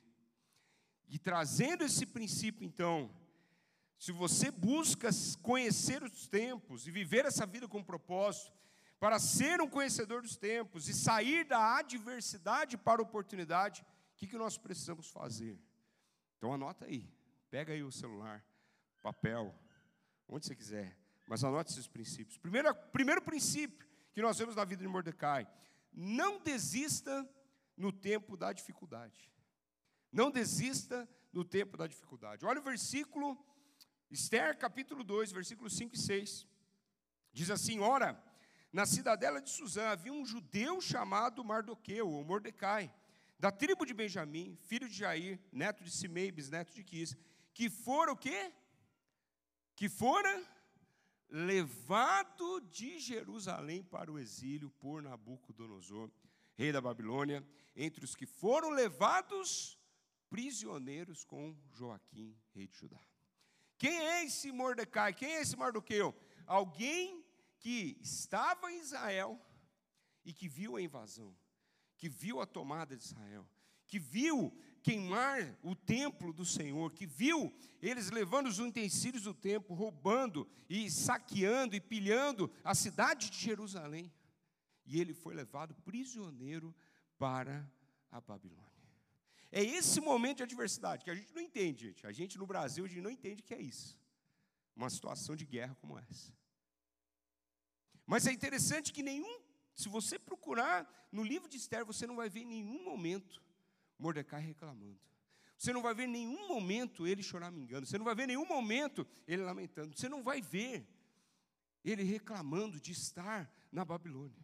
E 1.08 1.18
trazendo 1.18 1.84
esse 1.84 2.06
princípio, 2.06 2.64
então, 2.64 3.10
se 3.98 4.12
você 4.12 4.50
busca 4.50 5.10
conhecer 5.42 6.02
os 6.02 6.26
tempos 6.26 6.86
e 6.86 6.90
viver 6.90 7.24
essa 7.24 7.44
vida 7.44 7.66
com 7.66 7.82
propósito, 7.82 8.52
para 9.00 9.18
ser 9.18 9.60
um 9.60 9.68
conhecedor 9.68 10.22
dos 10.22 10.36
tempos 10.36 10.88
e 10.88 10.94
sair 10.94 11.44
da 11.44 11.78
adversidade 11.78 12.76
para 12.76 13.00
a 13.00 13.04
oportunidade, 13.04 13.84
que, 14.18 14.26
que 14.26 14.36
nós 14.36 14.58
precisamos 14.58 15.08
fazer? 15.08 15.58
Então 16.36 16.52
anota 16.52 16.84
aí, 16.84 17.08
pega 17.50 17.72
aí 17.72 17.82
o 17.84 17.92
celular, 17.92 18.44
papel, 19.00 19.54
onde 20.28 20.44
você 20.44 20.56
quiser, 20.56 20.98
mas 21.26 21.44
anote 21.44 21.70
esses 21.70 21.86
princípios. 21.86 22.36
Primeiro, 22.36 22.74
primeiro 22.92 23.22
princípio 23.22 23.86
que 24.12 24.20
nós 24.20 24.36
vemos 24.36 24.56
na 24.56 24.64
vida 24.64 24.82
de 24.82 24.88
Mordecai: 24.88 25.48
não 25.92 26.42
desista 26.42 27.28
no 27.76 27.92
tempo 27.92 28.36
da 28.36 28.52
dificuldade. 28.52 29.32
Não 30.10 30.30
desista 30.30 31.08
no 31.32 31.44
tempo 31.44 31.76
da 31.76 31.86
dificuldade. 31.86 32.44
Olha 32.44 32.60
o 32.60 32.64
versículo, 32.64 33.38
Esther 34.10 34.58
capítulo 34.58 35.04
2, 35.04 35.30
versículos 35.30 35.76
5 35.76 35.94
e 35.94 35.98
6. 35.98 36.46
Diz 37.32 37.50
assim: 37.50 37.78
Ora, 37.78 38.20
na 38.72 38.84
cidadela 38.84 39.40
de 39.40 39.50
Suzã 39.50 39.90
havia 39.90 40.12
um 40.12 40.26
judeu 40.26 40.80
chamado 40.80 41.44
Mardoqueu, 41.44 42.08
ou 42.08 42.24
Mordecai, 42.24 42.92
da 43.38 43.50
tribo 43.50 43.84
de 43.84 43.94
Benjamim, 43.94 44.56
filho 44.62 44.88
de 44.88 44.94
Jair, 44.94 45.40
neto 45.52 45.84
de 45.84 45.90
Simei, 45.90 46.30
bisneto 46.30 46.72
de 46.72 46.82
Quis, 46.82 47.16
que 47.54 47.70
fora 47.70 48.12
o 48.12 48.16
quê? 48.16 48.52
Que 49.76 49.88
fora 49.88 50.44
levado 51.30 52.60
de 52.62 52.98
Jerusalém 52.98 53.82
para 53.82 54.10
o 54.10 54.18
exílio 54.18 54.70
por 54.70 55.02
Nabucodonosor 55.02 56.10
rei 56.58 56.72
da 56.72 56.80
Babilônia, 56.80 57.46
entre 57.76 58.04
os 58.04 58.16
que 58.16 58.26
foram 58.26 58.70
levados 58.70 59.78
prisioneiros 60.28 61.24
com 61.24 61.56
Joaquim, 61.70 62.36
rei 62.52 62.66
de 62.66 62.76
Judá. 62.76 63.00
Quem 63.78 63.96
é 63.96 64.24
esse 64.24 64.50
Mordecai? 64.50 65.14
Quem 65.14 65.36
é 65.36 65.40
esse 65.40 65.56
Mardoqueu? 65.56 66.12
Alguém 66.44 67.24
que 67.60 67.96
estava 68.00 68.72
em 68.72 68.80
Israel 68.80 69.40
e 70.24 70.32
que 70.32 70.48
viu 70.48 70.74
a 70.74 70.82
invasão, 70.82 71.34
que 71.98 72.08
viu 72.08 72.40
a 72.40 72.46
tomada 72.46 72.96
de 72.96 73.04
Israel, 73.04 73.46
que 73.86 73.98
viu 73.98 74.50
queimar 74.82 75.58
o 75.62 75.76
templo 75.76 76.32
do 76.32 76.46
Senhor, 76.46 76.92
que 76.92 77.04
viu 77.04 77.52
eles 77.82 78.10
levando 78.10 78.46
os 78.46 78.58
utensílios 78.58 79.24
do 79.24 79.34
templo, 79.34 79.76
roubando 79.76 80.48
e 80.70 80.90
saqueando 80.90 81.76
e 81.76 81.80
pilhando 81.80 82.50
a 82.64 82.74
cidade 82.74 83.28
de 83.28 83.38
Jerusalém 83.38 84.10
e 84.88 84.98
ele 84.98 85.12
foi 85.12 85.34
levado 85.34 85.74
prisioneiro 85.74 86.74
para 87.18 87.70
a 88.10 88.20
Babilônia. 88.20 88.66
É 89.52 89.62
esse 89.62 90.00
momento 90.00 90.38
de 90.38 90.44
adversidade 90.44 91.04
que 91.04 91.10
a 91.10 91.14
gente 91.14 91.34
não 91.34 91.42
entende, 91.42 91.86
gente. 91.88 92.06
A 92.06 92.12
gente 92.12 92.38
no 92.38 92.46
Brasil 92.46 92.84
a 92.84 92.88
gente 92.88 93.02
não 93.02 93.10
entende 93.10 93.42
que 93.42 93.54
é 93.54 93.60
isso. 93.60 93.98
Uma 94.74 94.88
situação 94.88 95.36
de 95.36 95.44
guerra 95.44 95.74
como 95.74 95.98
essa. 95.98 96.32
Mas 98.06 98.26
é 98.26 98.32
interessante 98.32 98.92
que 98.92 99.02
nenhum, 99.02 99.42
se 99.78 99.88
você 99.88 100.18
procurar 100.18 101.08
no 101.12 101.22
livro 101.22 101.48
de 101.48 101.56
Esther, 101.56 101.84
você 101.84 102.04
não 102.04 102.16
vai 102.16 102.28
ver 102.28 102.44
nenhum 102.44 102.82
momento 102.82 103.40
Mordecai 103.96 104.40
reclamando. 104.40 104.98
Você 105.56 105.72
não 105.72 105.80
vai 105.80 105.94
ver 105.94 106.08
nenhum 106.08 106.48
momento 106.48 107.06
ele 107.06 107.22
choramingando. 107.22 107.86
Você 107.86 107.96
não 107.96 108.04
vai 108.04 108.14
ver 108.16 108.26
nenhum 108.26 108.44
momento 108.44 109.06
ele 109.26 109.42
lamentando. 109.42 109.96
Você 109.96 110.08
não 110.08 110.20
vai 110.20 110.42
ver 110.42 110.84
ele 111.84 112.02
reclamando 112.02 112.80
de 112.80 112.90
estar 112.90 113.48
na 113.70 113.84
Babilônia. 113.84 114.36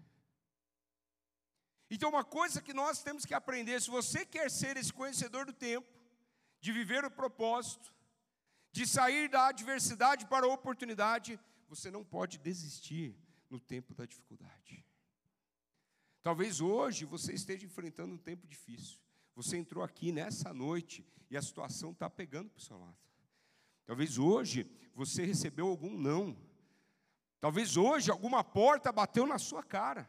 Então, 1.91 2.11
uma 2.11 2.25
coisa 2.25 2.63
que 2.63 2.73
nós 2.73 3.03
temos 3.03 3.25
que 3.25 3.35
aprender: 3.35 3.83
se 3.83 3.91
você 3.91 4.25
quer 4.25 4.49
ser 4.49 4.77
esse 4.77 4.93
conhecedor 4.93 5.47
do 5.47 5.53
tempo, 5.53 5.93
de 6.61 6.71
viver 6.71 7.05
o 7.05 7.11
propósito, 7.11 7.93
de 8.71 8.87
sair 8.87 9.29
da 9.29 9.49
adversidade 9.49 10.27
para 10.27 10.47
a 10.47 10.53
oportunidade, 10.53 11.41
você 11.69 11.91
não 11.91 12.05
pode 12.05 12.39
desistir 12.39 13.17
no 13.51 13.59
tempo 13.59 13.95
da 13.95 14.07
dificuldade. 14.07 14.85
Talvez 16.25 16.59
hoje 16.59 17.05
você 17.05 17.35
esteja 17.35 17.67
enfrentando 17.67 18.15
um 18.15 18.19
tempo 18.19 18.47
difícil. 18.47 18.99
Você 19.37 19.59
entrou 19.59 19.85
aqui 19.85 20.11
nessa 20.11 20.55
noite 20.55 21.07
e 21.29 21.37
a 21.37 21.43
situação 21.43 21.91
está 21.91 22.09
pegando 22.09 22.49
para 22.49 22.59
o 22.59 22.63
seu 22.63 22.79
lado. 22.79 22.97
Talvez 23.85 24.17
hoje 24.17 24.67
você 24.95 25.23
recebeu 25.23 25.69
algum 25.69 25.99
não. 25.99 26.35
Talvez 27.39 27.77
hoje 27.77 28.11
alguma 28.11 28.43
porta 28.43 28.91
bateu 28.91 29.27
na 29.27 29.39
sua 29.39 29.63
cara. 29.63 30.09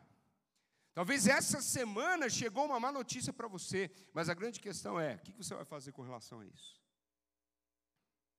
Talvez 0.93 1.27
essa 1.27 1.61
semana 1.61 2.29
chegou 2.29 2.63
uma 2.63 2.79
má 2.79 2.93
notícia 2.93 3.33
para 3.33 3.49
você, 3.49 3.91
mas 4.13 4.29
a 4.29 4.33
grande 4.33 4.61
questão 4.61 4.97
é: 4.97 5.15
o 5.15 5.19
que 5.19 5.33
você 5.33 5.53
vai 5.53 5.65
fazer 5.65 5.91
com 5.91 6.01
relação 6.01 6.39
a 6.39 6.45
isso? 6.45 6.81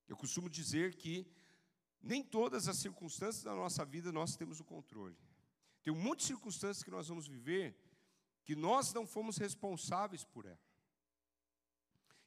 Eu 0.09 0.17
costumo 0.17 0.49
dizer 0.49 0.95
que 0.95 1.31
nem 2.01 2.23
todas 2.23 2.69
as 2.69 2.79
circunstâncias 2.79 3.45
da 3.45 3.55
nossa 3.55 3.85
vida 3.85 4.11
nós 4.11 4.35
temos 4.35 4.61
o 4.61 4.65
controle. 4.65 5.26
Tem 5.87 5.95
um 5.95 6.01
monte 6.01 6.19
de 6.19 6.27
circunstâncias 6.27 6.83
que 6.83 6.91
nós 6.91 7.07
vamos 7.07 7.29
viver 7.29 7.77
que 8.43 8.57
nós 8.57 8.93
não 8.93 9.07
fomos 9.07 9.37
responsáveis 9.37 10.25
por 10.25 10.45
ela. 10.45 10.59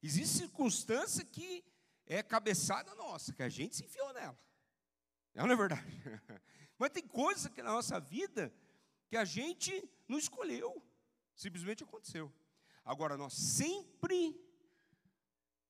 Existe 0.01 0.37
circunstância 0.37 1.25
que 1.25 1.65
é 2.05 2.23
cabeçada 2.23 2.95
nossa, 2.95 3.33
que 3.33 3.43
a 3.43 3.49
gente 3.49 3.75
se 3.75 3.83
enfiou 3.83 4.13
nela. 4.13 4.39
Não 5.35 5.51
é 5.51 5.55
verdade? 5.57 5.83
Mas 6.79 6.91
tem 6.91 7.05
coisas 7.05 7.51
que 7.51 7.61
na 7.61 7.73
nossa 7.73 7.99
vida 7.99 8.53
que 9.09 9.17
a 9.17 9.25
gente 9.25 9.73
não 10.07 10.17
escolheu, 10.17 10.81
simplesmente 11.35 11.83
aconteceu. 11.83 12.31
Agora, 12.85 13.17
nós 13.17 13.33
sempre 13.33 14.39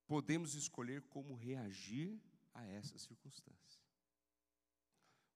podemos 0.06 0.54
escolher 0.54 1.02
como 1.10 1.34
reagir 1.34 2.22
a 2.54 2.68
essas 2.68 3.02
circunstâncias. 3.02 3.79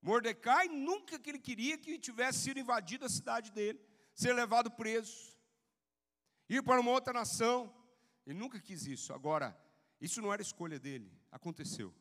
Mordecai 0.03 0.67
nunca 0.67 1.17
que 1.17 1.29
ele 1.29 1.39
queria 1.39 1.77
que 1.77 1.97
tivesse 1.97 2.39
sido 2.39 2.59
invadida 2.59 3.05
a 3.05 3.09
cidade 3.09 3.49
dele, 3.53 3.79
ser 4.13 4.33
levado 4.33 4.69
preso, 4.69 5.33
ir 6.49 6.61
para 6.61 6.81
uma 6.81 6.91
outra 6.91 7.13
nação. 7.13 7.73
Ele 8.25 8.37
nunca 8.37 8.59
quis 8.59 8.85
isso. 8.85 9.13
Agora, 9.13 9.57
isso 10.01 10.21
não 10.21 10.33
era 10.33 10.41
escolha 10.41 10.77
dele, 10.77 11.09
aconteceu. 11.31 11.95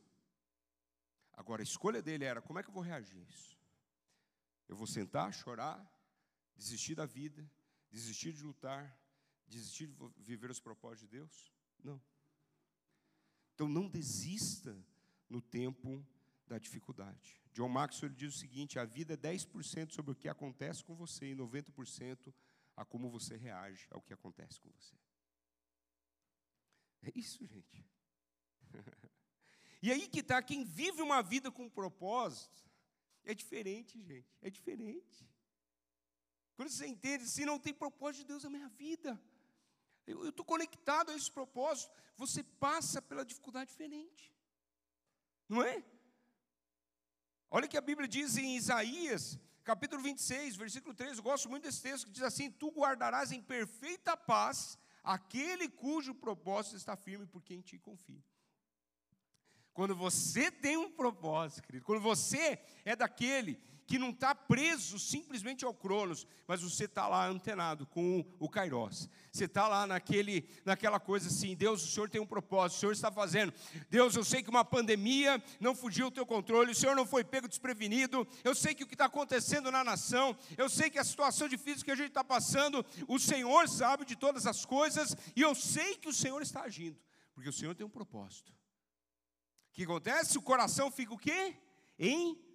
Agora, 1.33 1.63
a 1.63 1.65
escolha 1.65 2.03
dele 2.03 2.25
era: 2.25 2.43
como 2.43 2.59
é 2.59 2.63
que 2.65 2.69
eu 2.69 2.75
vou 2.75 2.83
reagir 2.83 3.21
a 3.21 3.23
isso? 3.23 3.57
Eu 4.69 4.75
vou 4.75 4.87
sentar, 4.87 5.33
chorar, 5.33 5.81
desistir 6.57 6.97
da 6.97 7.07
vida, 7.07 7.49
desistir 7.89 8.33
de 8.33 8.43
lutar, 8.43 8.99
desistir 9.47 9.87
de 9.87 10.25
viver 10.25 10.51
os 10.51 10.59
propósitos 10.59 11.09
de 11.09 11.19
Deus? 11.19 11.53
Não. 11.85 12.03
Então 13.55 13.69
não 13.69 13.89
desista 13.89 14.77
no 15.29 15.41
tempo 15.41 16.05
da 16.49 16.59
dificuldade. 16.59 17.42
John 17.53 17.69
Maxwell 17.69 18.13
diz 18.13 18.35
o 18.35 18.39
seguinte: 18.39 18.79
a 18.79 18.85
vida 18.85 19.15
é 19.15 19.17
10% 19.17 19.93
sobre 19.93 20.13
o 20.13 20.15
que 20.15 20.29
acontece 20.29 20.83
com 20.83 20.95
você 20.95 21.33
e 21.33 21.37
90% 21.37 22.33
a 22.77 22.85
como 22.85 23.11
você 23.11 23.37
reage 23.37 23.87
ao 23.91 24.01
que 24.01 24.13
acontece 24.13 24.61
com 24.61 24.71
você. 24.71 24.97
É 27.03 27.13
isso, 27.15 27.45
gente. 27.47 27.85
e 29.83 29.93
aí 29.93 30.09
que 30.09 30.21
está, 30.21 30.43
quem 30.43 30.65
vive 30.65 31.03
uma 31.03 31.23
vida 31.23 31.51
com 31.51 31.69
propósito, 31.69 32.63
é 33.25 33.35
diferente, 33.35 34.01
gente, 34.03 34.35
é 34.41 34.51
diferente. 34.51 35.29
Quando 36.55 36.71
você 36.71 36.87
entende, 36.87 37.29
se 37.29 37.45
não 37.45 37.59
tem 37.59 37.75
propósito 37.75 38.23
de 38.23 38.29
Deus 38.29 38.45
na 38.45 38.51
minha 38.51 38.69
vida, 38.69 39.21
eu 40.07 40.29
estou 40.29 40.45
conectado 40.45 41.11
a 41.11 41.15
esse 41.15 41.31
propósito, 41.31 41.93
você 42.17 42.43
passa 42.43 43.01
pela 43.01 43.25
dificuldade 43.25 43.71
diferente, 43.71 44.33
não 45.49 45.63
é? 45.63 45.85
Olha 47.55 47.69
que 47.69 47.77
a 47.77 47.83
Bíblia 47.83 48.09
diz 48.09 48.39
em 48.39 48.57
Isaías, 48.57 49.39
capítulo 49.63 50.03
26, 50.03 50.57
versículo 50.57 50.95
3, 50.95 51.19
eu 51.19 51.23
gosto 51.23 51.51
muito 51.51 51.65
desse 51.65 51.83
texto, 51.83 52.07
que 52.07 52.11
diz 52.11 52.23
assim: 52.23 52.51
Tu 52.51 52.71
guardarás 52.71 53.31
em 53.31 53.43
perfeita 53.43 54.17
paz 54.17 54.79
aquele 55.05 55.69
cujo 55.69 56.15
propósito 56.15 56.77
está 56.77 56.97
firme, 56.97 57.27
porque 57.27 57.53
em 57.53 57.61
ti 57.61 57.79
confia. 57.79 58.25
Quando 59.75 59.95
você 59.95 60.51
tem 60.51 60.79
um 60.79 60.91
propósito, 60.91 61.67
querido, 61.67 61.85
quando 61.85 62.01
você 62.01 62.59
é 62.87 62.97
daquele 62.97 63.63
que 63.93 63.99
não 63.99 64.09
está 64.09 64.35
preso 64.35 64.99
simplesmente 64.99 65.67
ao 65.67 65.75
Cronos, 65.75 66.27
mas 66.47 66.63
você 66.63 66.87
está 66.87 67.07
lá 67.07 67.29
antenado 67.29 67.87
com 67.87 68.25
o 68.39 68.49
Kairos. 68.49 69.07
Você 69.31 69.45
está 69.45 69.69
lá 69.69 69.87
naquele, 69.87 70.49
naquela 70.65 70.99
coisa 70.99 71.29
assim, 71.29 71.55
Deus, 71.55 71.85
o 71.85 71.89
Senhor 71.89 72.09
tem 72.09 72.19
um 72.19 72.27
propósito, 72.27 72.79
o 72.79 72.81
Senhor 72.81 72.93
está 72.93 73.13
fazendo. 73.13 73.53
Deus, 73.91 74.17
eu 74.17 74.25
sei 74.25 74.43
que 74.43 74.49
uma 74.49 74.65
pandemia 74.65 75.45
não 75.61 75.75
fugiu 75.75 76.09
do 76.09 76.15
teu 76.15 76.25
controle, 76.25 76.73
o 76.73 76.75
Senhor 76.75 76.97
não 76.97 77.05
foi 77.05 77.23
pego 77.23 77.47
desprevenido. 77.47 78.27
Eu 78.43 78.55
sei 78.55 78.75
que 78.75 78.83
o 78.83 78.87
que 78.87 78.95
está 78.95 79.05
acontecendo 79.05 79.71
na 79.71 79.85
nação, 79.85 80.35
eu 80.57 80.71
sei 80.71 80.89
que 80.89 80.99
a 80.99 81.05
situação 81.05 81.47
difícil 81.47 81.85
que 81.85 81.91
a 81.91 81.95
gente 81.95 82.09
está 82.09 82.25
passando, 82.25 82.83
o 83.07 83.19
Senhor 83.19 83.69
sabe 83.69 84.07
de 84.07 84.17
todas 84.17 84.47
as 84.47 84.65
coisas, 84.65 85.15
e 85.37 85.43
eu 85.43 85.55
sei 85.55 85.97
que 85.97 86.09
o 86.09 86.15
Senhor 86.15 86.41
está 86.41 86.63
agindo, 86.63 86.99
porque 87.35 87.51
o 87.51 87.53
Senhor 87.53 87.75
tem 87.75 87.87
um 87.87 87.91
propósito. 87.91 88.53
O 88.53 89.75
que 89.75 89.85
acontece? 89.85 90.39
O 90.39 90.43
coração 90.43 90.91
fica 90.91 91.13
o 91.13 91.19
quê? 91.19 91.59
Em 91.99 92.52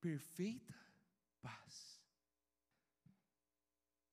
perfeita 0.00 0.74
paz. 1.40 2.00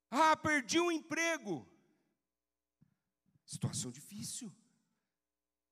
Ah, 0.10 0.36
perdi 0.36 0.80
um 0.80 0.91
emprego. 0.91 1.67
Situação 3.45 3.91
difícil. 3.91 4.54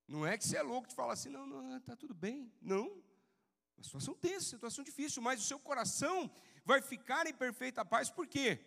Não 0.07 0.25
é 0.25 0.37
que 0.37 0.45
você 0.45 0.57
é 0.57 0.61
louco 0.61 0.87
de 0.87 0.95
falar 0.95 1.13
assim, 1.13 1.29
não, 1.29 1.45
não, 1.45 1.77
está 1.77 1.95
tudo 1.95 2.13
bem. 2.13 2.51
Não. 2.61 3.03
Uma 3.75 3.83
situação 3.83 4.13
tensa, 4.13 4.45
situação 4.45 4.83
difícil, 4.83 5.21
mas 5.21 5.41
o 5.41 5.43
seu 5.43 5.59
coração 5.59 6.31
vai 6.63 6.81
ficar 6.81 7.27
em 7.27 7.33
perfeita 7.33 7.83
paz, 7.83 8.09
por 8.09 8.27
quê? 8.27 8.59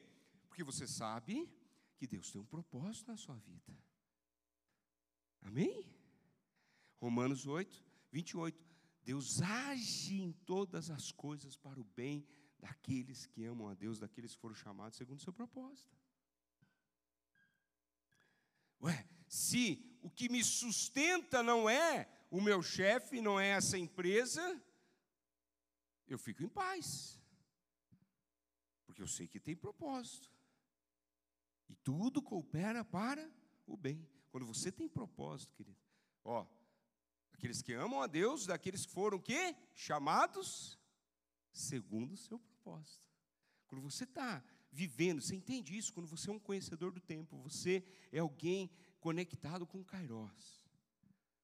Porque 0.48 0.62
você 0.62 0.86
sabe 0.86 1.50
que 1.96 2.06
Deus 2.06 2.30
tem 2.30 2.40
um 2.40 2.46
propósito 2.46 3.10
na 3.10 3.16
sua 3.16 3.36
vida. 3.36 3.76
Amém? 5.42 5.90
Romanos 7.00 7.46
8, 7.46 7.84
28. 8.10 8.67
Deus 9.08 9.40
age 9.40 10.20
em 10.20 10.32
todas 10.44 10.90
as 10.90 11.10
coisas 11.10 11.56
para 11.56 11.80
o 11.80 11.84
bem 11.84 12.28
daqueles 12.58 13.24
que 13.24 13.42
amam 13.42 13.66
a 13.70 13.72
Deus, 13.72 13.98
daqueles 13.98 14.34
que 14.34 14.40
foram 14.42 14.54
chamados 14.54 14.98
segundo 14.98 15.16
o 15.16 15.22
seu 15.22 15.32
propósito. 15.32 15.96
Ué, 18.82 19.08
se 19.26 19.98
o 20.02 20.10
que 20.10 20.28
me 20.28 20.44
sustenta 20.44 21.42
não 21.42 21.70
é 21.70 22.06
o 22.30 22.38
meu 22.38 22.62
chefe, 22.62 23.22
não 23.22 23.40
é 23.40 23.48
essa 23.48 23.78
empresa, 23.78 24.62
eu 26.06 26.18
fico 26.18 26.42
em 26.42 26.48
paz. 26.50 27.18
Porque 28.84 29.00
eu 29.00 29.08
sei 29.08 29.26
que 29.26 29.40
tem 29.40 29.56
propósito. 29.56 30.30
E 31.66 31.74
tudo 31.76 32.20
coopera 32.20 32.84
para 32.84 33.26
o 33.66 33.74
bem. 33.74 34.06
Quando 34.30 34.44
você 34.44 34.70
tem 34.70 34.86
propósito, 34.86 35.54
querido, 35.54 35.80
ó, 36.22 36.46
Aqueles 37.38 37.62
que 37.62 37.72
amam 37.72 38.02
a 38.02 38.08
Deus, 38.08 38.46
daqueles 38.46 38.84
que 38.84 38.92
foram 38.92 39.20
que 39.20 39.54
chamados 39.72 40.76
segundo 41.52 42.14
o 42.14 42.16
seu 42.16 42.36
propósito. 42.36 43.06
Quando 43.68 43.80
você 43.80 44.02
está 44.02 44.42
vivendo, 44.72 45.22
você 45.22 45.36
entende 45.36 45.76
isso? 45.76 45.92
Quando 45.92 46.08
você 46.08 46.30
é 46.30 46.32
um 46.32 46.38
conhecedor 46.40 46.90
do 46.90 47.00
tempo, 47.00 47.38
você 47.38 47.84
é 48.10 48.18
alguém 48.18 48.68
conectado 48.98 49.64
com 49.64 49.84
Kairos, 49.84 50.68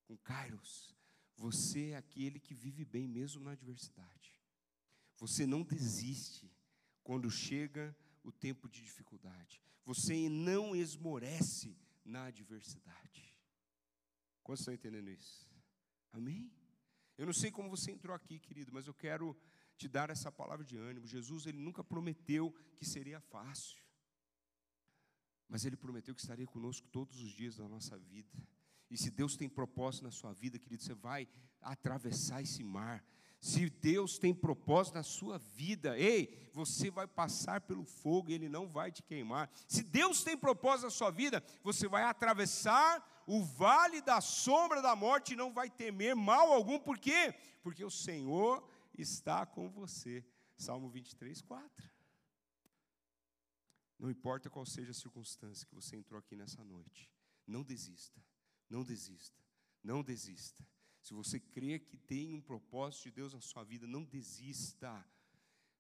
com 0.05 0.17
Kairos. 0.19 0.97
Você 1.37 1.91
é 1.91 1.97
aquele 1.97 2.41
que 2.41 2.55
vive 2.55 2.85
bem 2.85 3.07
mesmo 3.07 3.45
na 3.45 3.53
adversidade. 3.53 4.43
Você 5.17 5.47
não 5.47 5.63
desiste 5.63 6.51
quando 7.05 7.31
chega 7.31 7.97
o 8.25 8.33
tempo 8.33 8.69
de 8.69 8.83
dificuldade. 8.83 9.63
Você 9.85 10.29
não 10.29 10.75
esmorece 10.75 11.79
na 12.05 12.25
adversidade. 12.25 13.33
Quantos 14.43 14.63
estão 14.63 14.75
entendendo 14.75 15.09
isso? 15.11 15.54
Amém? 16.15 16.51
Eu 17.19 17.27
não 17.27 17.33
sei 17.33 17.51
como 17.51 17.69
você 17.69 17.91
entrou 17.91 18.15
aqui, 18.15 18.39
querido, 18.39 18.73
mas 18.73 18.87
eu 18.87 18.95
quero 18.95 19.37
te 19.77 19.89
dar 19.89 20.11
essa 20.11 20.31
palavra 20.31 20.65
de 20.65 20.77
ânimo. 20.77 21.07
Jesus, 21.07 21.45
ele 21.45 21.59
nunca 21.59 21.83
prometeu 21.83 22.53
que 22.77 22.85
seria 22.85 23.21
fácil, 23.21 23.83
mas 25.49 25.65
ele 25.65 25.77
prometeu 25.77 26.15
que 26.15 26.21
estaria 26.21 26.47
conosco 26.47 26.87
todos 26.89 27.21
os 27.21 27.33
dias 27.33 27.57
da 27.57 27.69
nossa 27.69 27.99
vida. 27.99 28.31
E 28.89 28.97
se 28.97 29.11
Deus 29.11 29.37
tem 29.37 29.49
propósito 29.49 30.05
na 30.05 30.13
sua 30.13 30.33
vida, 30.33 30.57
querido, 30.57 30.85
você 30.85 30.95
vai 30.95 31.29
atravessar 31.61 32.43
esse 32.43 32.63
mar, 32.63 33.05
Se 33.45 33.69
Deus 33.69 34.17
tem 34.17 34.33
propósito 34.35 34.95
na 34.95 35.03
sua 35.03 35.37
vida, 35.37 35.99
ei, 35.99 36.49
você 36.55 36.91
vai 36.91 37.07
passar 37.07 37.61
pelo 37.61 37.85
fogo 37.85 38.31
e 38.31 38.33
ele 38.33 38.49
não 38.49 38.67
vai 38.67 38.91
te 38.91 39.03
queimar. 39.03 39.51
Se 39.69 39.83
Deus 39.83 40.25
tem 40.25 40.35
propósito 40.35 40.85
na 40.85 40.91
sua 40.91 41.11
vida, 41.11 41.45
você 41.63 41.87
vai 41.87 42.05
atravessar 42.05 43.05
o 43.27 43.43
vale 43.43 44.01
da 44.01 44.21
sombra 44.21 44.83
da 44.83 44.95
morte 44.95 45.37
não 45.37 45.53
vai 45.53 45.71
temer 45.71 46.15
mal 46.15 46.53
algum, 46.53 46.79
por 46.79 46.99
quê? 46.99 47.35
Porque 47.63 47.85
o 47.85 47.91
Senhor 47.91 48.67
está 48.97 49.47
com 49.47 49.71
você. 49.71 50.25
Salmo 50.57 50.89
23, 50.89 51.41
4. 51.43 51.91
Não 53.99 54.11
importa 54.11 54.51
qual 54.51 54.67
seja 54.67 54.91
a 54.91 54.95
circunstância 54.95 55.67
que 55.67 55.75
você 55.75 55.97
entrou 55.97 56.19
aqui 56.19 56.37
nessa 56.37 56.63
noite, 56.63 57.11
não 57.47 57.63
desista, 57.63 58.23
não 58.69 58.85
desista, 58.85 59.41
não 59.83 60.03
desista. 60.03 60.67
Se 61.01 61.13
você 61.15 61.39
crê 61.39 61.79
que 61.79 61.97
tem 61.97 62.35
um 62.35 62.41
propósito 62.41 63.05
de 63.05 63.13
Deus 63.13 63.35
na 63.35 63.41
sua 63.41 63.63
vida, 63.63 63.87
não 63.87 64.05
desista. 64.05 65.07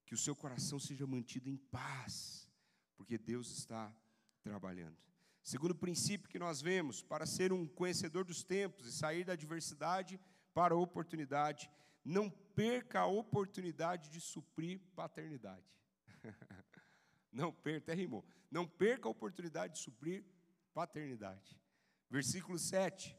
Que 0.04 0.14
o 0.14 0.18
seu 0.18 0.36
coração 0.36 0.78
seja 0.78 1.06
mantido 1.06 1.48
em 1.48 1.56
paz, 1.56 2.46
porque 2.94 3.16
Deus 3.16 3.50
está 3.50 3.94
trabalhando. 4.42 4.98
Segundo 5.44 5.74
princípio 5.74 6.30
que 6.30 6.38
nós 6.38 6.62
vemos, 6.62 7.02
para 7.02 7.26
ser 7.26 7.52
um 7.52 7.66
conhecedor 7.66 8.24
dos 8.24 8.42
tempos 8.42 8.86
e 8.86 8.92
sair 8.92 9.24
da 9.24 9.34
adversidade 9.34 10.18
para 10.54 10.72
a 10.72 10.78
oportunidade, 10.78 11.70
não 12.02 12.30
perca 12.30 13.00
a 13.00 13.06
oportunidade 13.06 14.08
de 14.08 14.22
suprir 14.22 14.80
paternidade. 14.96 15.66
não 17.30 17.52
perca, 17.52 17.92
até 17.92 17.94
rimou. 17.94 18.24
Não 18.50 18.66
perca 18.66 19.06
a 19.06 19.10
oportunidade 19.10 19.74
de 19.74 19.80
suprir 19.80 20.24
paternidade. 20.72 21.60
Versículo 22.08 22.58
7. 22.58 23.14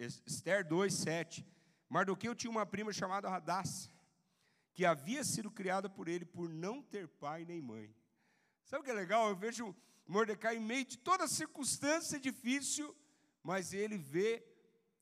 Esther 0.00 0.66
2, 0.66 0.92
7. 0.92 1.46
Mardoqueu 1.88 2.34
tinha 2.34 2.50
uma 2.50 2.66
prima 2.66 2.92
chamada 2.92 3.30
Radassa, 3.30 3.88
que 4.74 4.84
havia 4.84 5.22
sido 5.22 5.48
criada 5.48 5.88
por 5.88 6.08
ele 6.08 6.24
por 6.24 6.48
não 6.48 6.82
ter 6.82 7.06
pai 7.06 7.44
nem 7.44 7.62
mãe. 7.62 7.94
Sabe 8.64 8.82
o 8.82 8.84
que 8.84 8.90
é 8.90 8.94
legal? 8.94 9.28
Eu 9.28 9.36
vejo 9.36 9.76
Mordecai 10.08 10.56
em 10.56 10.60
meio 10.60 10.86
de 10.86 10.96
toda 10.96 11.28
circunstância 11.28 12.18
difícil, 12.18 12.96
mas 13.42 13.74
ele 13.74 13.98
vê 13.98 14.42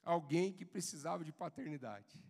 alguém 0.03 0.53
que 0.53 0.65
precisava 0.65 1.25
de 1.25 1.33
paternidade. 1.33 2.21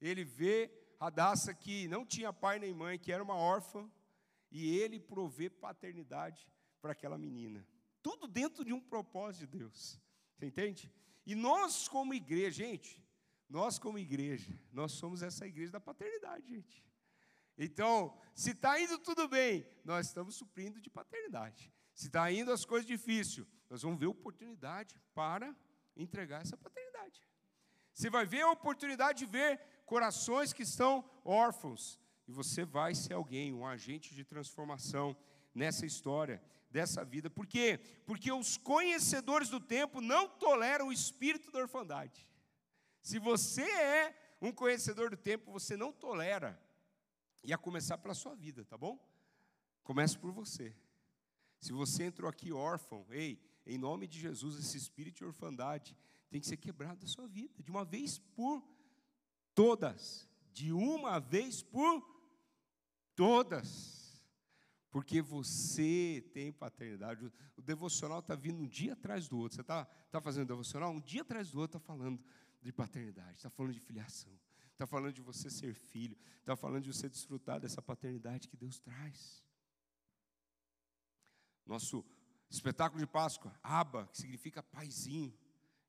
Ele 0.00 0.24
vê 0.24 0.70
Radassa 1.00 1.52
que 1.52 1.88
não 1.88 2.06
tinha 2.06 2.32
pai 2.32 2.60
nem 2.60 2.72
mãe, 2.72 2.98
que 2.98 3.12
era 3.12 3.22
uma 3.22 3.34
órfã, 3.34 3.90
e 4.50 4.78
ele 4.78 5.00
provê 5.00 5.50
paternidade 5.50 6.48
para 6.80 6.92
aquela 6.92 7.18
menina. 7.18 7.66
Tudo 8.00 8.28
dentro 8.28 8.64
de 8.64 8.72
um 8.72 8.80
propósito 8.80 9.48
de 9.48 9.58
Deus. 9.58 10.00
Você 10.36 10.46
entende? 10.46 10.92
E 11.26 11.34
nós, 11.34 11.88
como 11.88 12.14
igreja, 12.14 12.64
gente, 12.64 13.04
nós 13.48 13.78
como 13.78 13.98
igreja, 13.98 14.56
nós 14.72 14.92
somos 14.92 15.22
essa 15.22 15.46
igreja 15.46 15.72
da 15.72 15.80
paternidade, 15.80 16.48
gente. 16.48 16.84
Então, 17.56 18.16
se 18.34 18.52
está 18.52 18.80
indo 18.80 18.98
tudo 18.98 19.26
bem, 19.26 19.66
nós 19.84 20.06
estamos 20.06 20.36
suprindo 20.36 20.80
de 20.80 20.88
paternidade. 20.88 21.72
Se 21.98 22.06
está 22.06 22.30
indo 22.30 22.52
as 22.52 22.64
coisas 22.64 22.86
difíceis, 22.86 23.44
nós 23.68 23.82
vamos 23.82 23.98
ver 23.98 24.06
oportunidade 24.06 24.96
para 25.12 25.52
entregar 25.96 26.42
essa 26.42 26.56
paternidade. 26.56 27.20
Você 27.92 28.08
vai 28.08 28.24
ver 28.24 28.42
a 28.42 28.52
oportunidade 28.52 29.18
de 29.18 29.26
ver 29.26 29.60
corações 29.84 30.52
que 30.52 30.62
estão 30.62 31.04
órfãos. 31.24 31.98
E 32.28 32.30
você 32.30 32.64
vai 32.64 32.94
ser 32.94 33.14
alguém, 33.14 33.52
um 33.52 33.66
agente 33.66 34.14
de 34.14 34.24
transformação 34.24 35.16
nessa 35.52 35.84
história 35.84 36.40
dessa 36.70 37.04
vida. 37.04 37.28
Por 37.28 37.48
quê? 37.48 37.80
Porque 38.06 38.30
os 38.30 38.56
conhecedores 38.56 39.48
do 39.48 39.58
tempo 39.58 40.00
não 40.00 40.28
toleram 40.28 40.86
o 40.86 40.92
espírito 40.92 41.50
da 41.50 41.58
orfandade. 41.58 42.28
Se 43.02 43.18
você 43.18 43.68
é 43.68 44.36
um 44.40 44.52
conhecedor 44.52 45.10
do 45.10 45.16
tempo, 45.16 45.50
você 45.50 45.76
não 45.76 45.92
tolera. 45.92 46.62
E 47.42 47.52
a 47.52 47.58
começar 47.58 47.98
pela 47.98 48.14
sua 48.14 48.36
vida, 48.36 48.64
tá 48.64 48.78
bom? 48.78 49.04
Comece 49.82 50.16
por 50.16 50.30
você. 50.30 50.76
Se 51.60 51.72
você 51.72 52.04
entrou 52.04 52.28
aqui 52.28 52.52
órfão, 52.52 53.06
ei, 53.10 53.40
em 53.66 53.78
nome 53.78 54.06
de 54.06 54.18
Jesus, 54.18 54.58
esse 54.58 54.76
espírito 54.76 55.18
de 55.18 55.24
orfandade 55.24 55.96
tem 56.30 56.40
que 56.40 56.46
ser 56.46 56.56
quebrado 56.56 57.00
da 57.00 57.06
sua 57.06 57.26
vida, 57.26 57.62
de 57.62 57.70
uma 57.70 57.84
vez 57.84 58.18
por 58.18 58.62
todas. 59.54 60.28
De 60.52 60.72
uma 60.72 61.18
vez 61.18 61.62
por 61.62 62.02
todas 63.14 63.98
porque 64.90 65.20
você 65.20 66.28
tem 66.32 66.52
paternidade. 66.52 67.30
O 67.56 67.62
devocional 67.62 68.20
está 68.20 68.34
vindo 68.34 68.62
um 68.62 68.66
dia 68.66 68.94
atrás 68.94 69.28
do 69.28 69.38
outro. 69.38 69.56
Você 69.56 69.60
está 69.60 69.84
tá 69.84 70.20
fazendo 70.20 70.48
devocional, 70.48 70.90
um 70.90 71.00
dia 71.00 71.22
atrás 71.22 71.50
do 71.50 71.60
outro 71.60 71.78
está 71.78 71.86
falando 71.86 72.22
de 72.60 72.72
paternidade, 72.72 73.36
está 73.36 73.50
falando 73.50 73.72
de 73.72 73.80
filiação, 73.80 74.32
está 74.72 74.86
falando 74.86 75.12
de 75.12 75.20
você 75.20 75.48
ser 75.50 75.74
filho, 75.74 76.16
está 76.40 76.56
falando 76.56 76.82
de 76.82 76.92
você 76.92 77.08
desfrutar 77.08 77.60
dessa 77.60 77.80
paternidade 77.80 78.48
que 78.48 78.56
Deus 78.56 78.78
traz. 78.78 79.44
Nosso 81.68 82.04
espetáculo 82.48 82.98
de 82.98 83.06
Páscoa, 83.06 83.54
Aba, 83.62 84.08
que 84.08 84.16
significa 84.16 84.62
paizinho. 84.62 85.38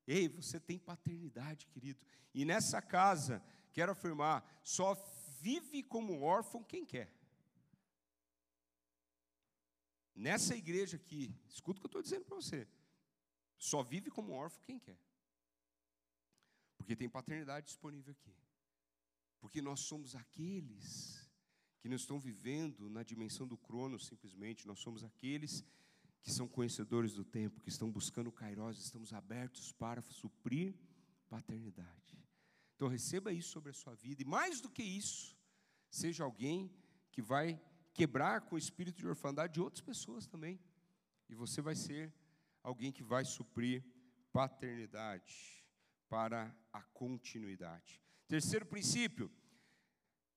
Ei, 0.06 0.28
você 0.28 0.60
tem 0.60 0.78
paternidade, 0.78 1.66
querido. 1.68 2.06
E 2.34 2.44
nessa 2.44 2.82
casa, 2.82 3.42
quero 3.72 3.94
afirmar, 3.94 4.44
só 4.62 4.94
vive 5.40 5.82
como 5.82 6.22
órfão 6.22 6.64
quem 6.64 6.86
quer. 6.86 7.10
Nessa 10.14 10.54
igreja 10.54 10.98
aqui, 10.98 11.34
escuta 11.48 11.80
o 11.80 11.82
que 11.82 11.86
eu 11.86 11.90
estou 11.90 12.02
dizendo 12.02 12.26
para 12.26 12.36
você. 12.36 12.68
Só 13.58 13.82
vive 13.82 14.12
como 14.12 14.34
órfão 14.34 14.62
quem 14.64 14.78
quer. 14.78 15.00
Porque 16.78 16.96
tem 16.96 17.08
paternidade 17.08 17.68
disponível 17.68 18.12
aqui. 18.12 18.36
Porque 19.40 19.62
nós 19.62 19.80
somos 19.80 20.16
aqueles 20.16 21.29
que 21.80 21.90
não 21.90 21.96
estão 21.96 22.20
vivendo 22.20 22.90
na 22.90 23.04
dimensão 23.04 23.48
do 23.48 23.58
crono 23.58 24.00
simplesmente, 24.00 24.68
nós 24.68 24.80
somos 24.80 25.04
aqueles 25.04 25.64
que 26.22 26.32
são 26.32 26.48
conhecedores 26.48 27.14
do 27.14 27.24
tempo, 27.24 27.62
que 27.62 27.70
estão 27.70 27.90
buscando 27.90 28.32
Kairos, 28.32 28.78
estamos 28.78 29.14
abertos 29.14 29.72
para 29.72 30.02
suprir 30.02 30.76
paternidade. 31.30 32.20
Então 32.76 32.88
receba 32.88 33.32
isso 33.32 33.50
sobre 33.50 33.72
a 33.72 33.74
sua 33.74 33.96
vida, 33.96 34.22
e 34.22 34.26
mais 34.26 34.60
do 34.60 34.70
que 34.70 34.84
isso, 34.84 35.38
seja 35.90 36.24
alguém 36.24 36.72
que 37.12 37.22
vai 37.22 37.60
quebrar 37.94 38.42
com 38.42 38.56
o 38.56 38.58
espírito 38.58 38.98
de 38.98 39.08
orfandade 39.08 39.54
de 39.54 39.62
outras 39.62 39.82
pessoas 39.82 40.28
também. 40.28 40.60
E 41.30 41.36
você 41.36 41.62
vai 41.62 41.76
ser 41.76 42.14
alguém 42.64 42.92
que 42.92 43.04
vai 43.04 43.26
suprir 43.26 43.84
paternidade 44.32 45.66
para 46.08 46.56
a 46.72 46.82
continuidade. 46.82 48.02
Terceiro 48.28 48.66
princípio, 48.66 49.32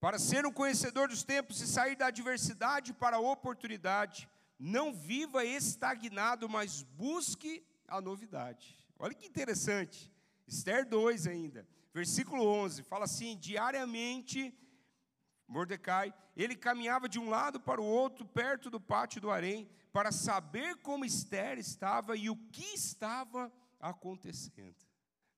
para 0.03 0.19
ser 0.19 0.45
um 0.45 0.51
conhecedor 0.51 1.07
dos 1.07 1.23
tempos 1.23 1.61
e 1.61 1.65
sair 1.65 1.95
da 1.95 2.07
adversidade 2.07 2.91
para 2.91 3.15
a 3.15 3.21
oportunidade, 3.21 4.29
não 4.59 4.93
viva 4.93 5.45
estagnado, 5.45 6.49
mas 6.49 6.81
busque 6.81 7.65
a 7.87 8.01
novidade. 8.01 8.77
Olha 8.99 9.13
que 9.13 9.25
interessante. 9.25 10.11
Esther 10.45 10.85
2 10.85 11.25
ainda, 11.25 11.65
versículo 11.93 12.45
11, 12.45 12.83
fala 12.83 13.05
assim: 13.05 13.37
diariamente 13.37 14.53
Mordecai, 15.47 16.13
ele 16.35 16.57
caminhava 16.57 17.07
de 17.07 17.17
um 17.17 17.29
lado 17.29 17.57
para 17.57 17.79
o 17.79 17.85
outro, 17.85 18.25
perto 18.25 18.69
do 18.69 18.81
pátio 18.81 19.21
do 19.21 19.31
harém, 19.31 19.69
para 19.93 20.11
saber 20.11 20.75
como 20.81 21.05
Esther 21.05 21.57
estava 21.57 22.17
e 22.17 22.29
o 22.29 22.35
que 22.35 22.75
estava 22.75 23.49
acontecendo. 23.79 24.75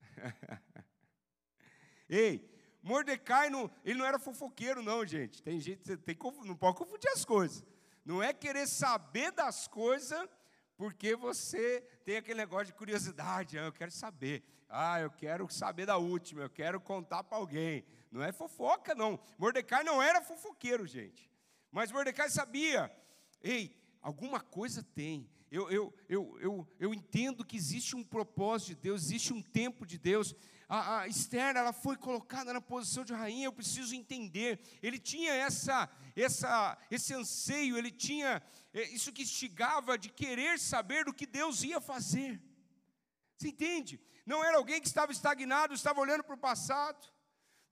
Ei, 2.10 2.55
Mordecai 2.86 3.50
não, 3.50 3.71
ele 3.84 3.98
não 3.98 4.06
era 4.06 4.19
fofoqueiro, 4.19 4.84
não, 4.84 5.04
gente. 5.04 5.41
Tem 5.41 5.60
gente, 5.60 5.98
tem, 5.98 6.15
não 6.45 6.56
pode 6.56 6.78
confundir 6.78 7.10
as 7.10 7.26
coisas. 7.26 7.65
Não 8.06 8.21
é 8.21 8.32
querer 8.32 8.67
saber 8.67 9.32
das 9.32 9.67
coisas 9.67 10.30
porque 10.78 11.15
você 11.15 11.82
tem 12.06 12.17
aquele 12.17 12.38
negócio 12.38 12.67
de 12.67 12.74
curiosidade. 12.74 13.58
Ah, 13.58 13.63
eu 13.63 13.74
quero 13.74 13.89
saber. 13.89 14.43
Ah, 14.69 15.02
eu 15.02 15.10
quero 15.10 15.50
saber 15.50 15.88
da 15.88 15.98
última. 15.98 16.43
Eu 16.43 16.50
quero 16.50 16.80
contar 16.80 17.24
para 17.24 17.39
alguém. 17.39 17.84
Não 18.12 18.21
é 18.21 18.32
fofoca, 18.32 18.93
não. 18.93 19.19
Mordecai 19.39 19.84
não 19.84 20.00
era 20.00 20.21
fofoqueiro, 20.21 20.86
gente. 20.86 21.28
Mas 21.71 21.91
Mordecai 21.91 22.30
sabia. 22.30 22.95
Ei, 23.41 23.76
alguma 24.06 24.39
coisa 24.39 24.84
tem. 24.84 25.28
Eu, 25.50 25.68
eu, 25.72 25.94
eu, 26.08 26.38
eu, 26.39 26.68
eu 26.80 26.94
entendo 26.94 27.44
que 27.44 27.58
existe 27.58 27.96
um 27.96 28.04
propósito 28.04 28.68
de 28.68 28.76
Deus, 28.76 29.02
existe 29.02 29.34
um 29.34 29.41
tempo 29.41 29.84
de 29.84 29.98
Deus. 29.98 30.36
A, 30.70 31.00
a 31.00 31.08
Esther, 31.08 31.56
ela 31.56 31.74
foi 31.74 31.98
colocada 31.98 32.54
na 32.54 32.62
posição 32.62 33.04
de 33.04 33.13
rainha, 33.13 33.48
eu 33.48 33.52
preciso 33.52 33.96
entender. 33.96 34.60
Ele 34.84 35.00
tinha 35.00 35.34
essa, 35.34 35.89
essa, 36.15 36.78
esse 36.91 37.15
anseio, 37.15 37.80
ele 37.80 37.89
tinha 37.89 38.44
é, 38.72 38.84
isso 38.89 39.12
que 39.12 39.24
instigava 39.24 39.98
de 39.98 40.10
querer 40.10 40.60
saber 40.60 41.06
do 41.06 41.13
que 41.13 41.26
Deus 41.26 41.63
ia 41.63 41.82
fazer. 41.82 42.39
Você 43.36 43.48
entende? 43.48 44.00
Não 44.24 44.44
era 44.46 44.58
alguém 44.58 44.80
que 44.80 44.88
estava 44.88 45.12
estagnado, 45.12 45.74
estava 45.74 46.00
olhando 46.00 46.24
para 46.24 46.36
o 46.36 46.46
passado. 46.50 47.12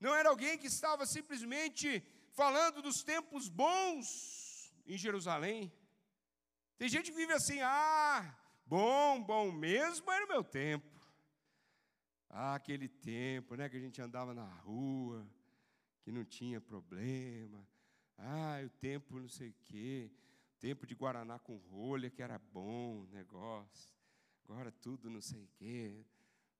Não 0.00 0.12
era 0.12 0.30
alguém 0.30 0.58
que 0.58 0.66
estava 0.66 1.06
simplesmente 1.06 2.02
falando 2.32 2.82
dos 2.82 3.04
tempos 3.04 3.48
bons 3.48 4.74
em 4.84 4.98
Jerusalém. 4.98 5.72
Tem 6.76 6.88
gente 6.88 7.10
que 7.10 7.16
vive 7.16 7.32
assim, 7.32 7.60
ah, 7.60 8.36
bom, 8.66 9.22
bom 9.22 9.52
mesmo 9.52 10.10
era 10.10 10.24
o 10.24 10.28
meu 10.28 10.42
tempo. 10.42 10.94
Ah, 12.28 12.56
aquele 12.56 12.88
tempo, 12.88 13.54
né, 13.54 13.68
que 13.68 13.76
a 13.76 13.80
gente 13.80 14.02
andava 14.02 14.34
na 14.34 14.44
rua, 14.44 15.24
que 16.02 16.10
não 16.10 16.24
tinha 16.24 16.60
problema. 16.60 17.66
Ah, 18.18 18.60
o 18.64 18.70
tempo 18.70 19.20
não 19.20 19.28
sei 19.28 19.50
o 19.50 19.54
quê, 19.64 20.10
tempo 20.58 20.86
de 20.86 20.94
Guaraná 20.94 21.38
com 21.38 21.56
rolha, 21.56 22.10
que 22.10 22.22
era 22.22 22.38
bom 22.38 23.06
negócio. 23.12 23.94
Agora 24.44 24.72
tudo 24.72 25.08
não 25.08 25.20
sei 25.20 25.42
o 25.42 25.48
quê. 25.54 26.04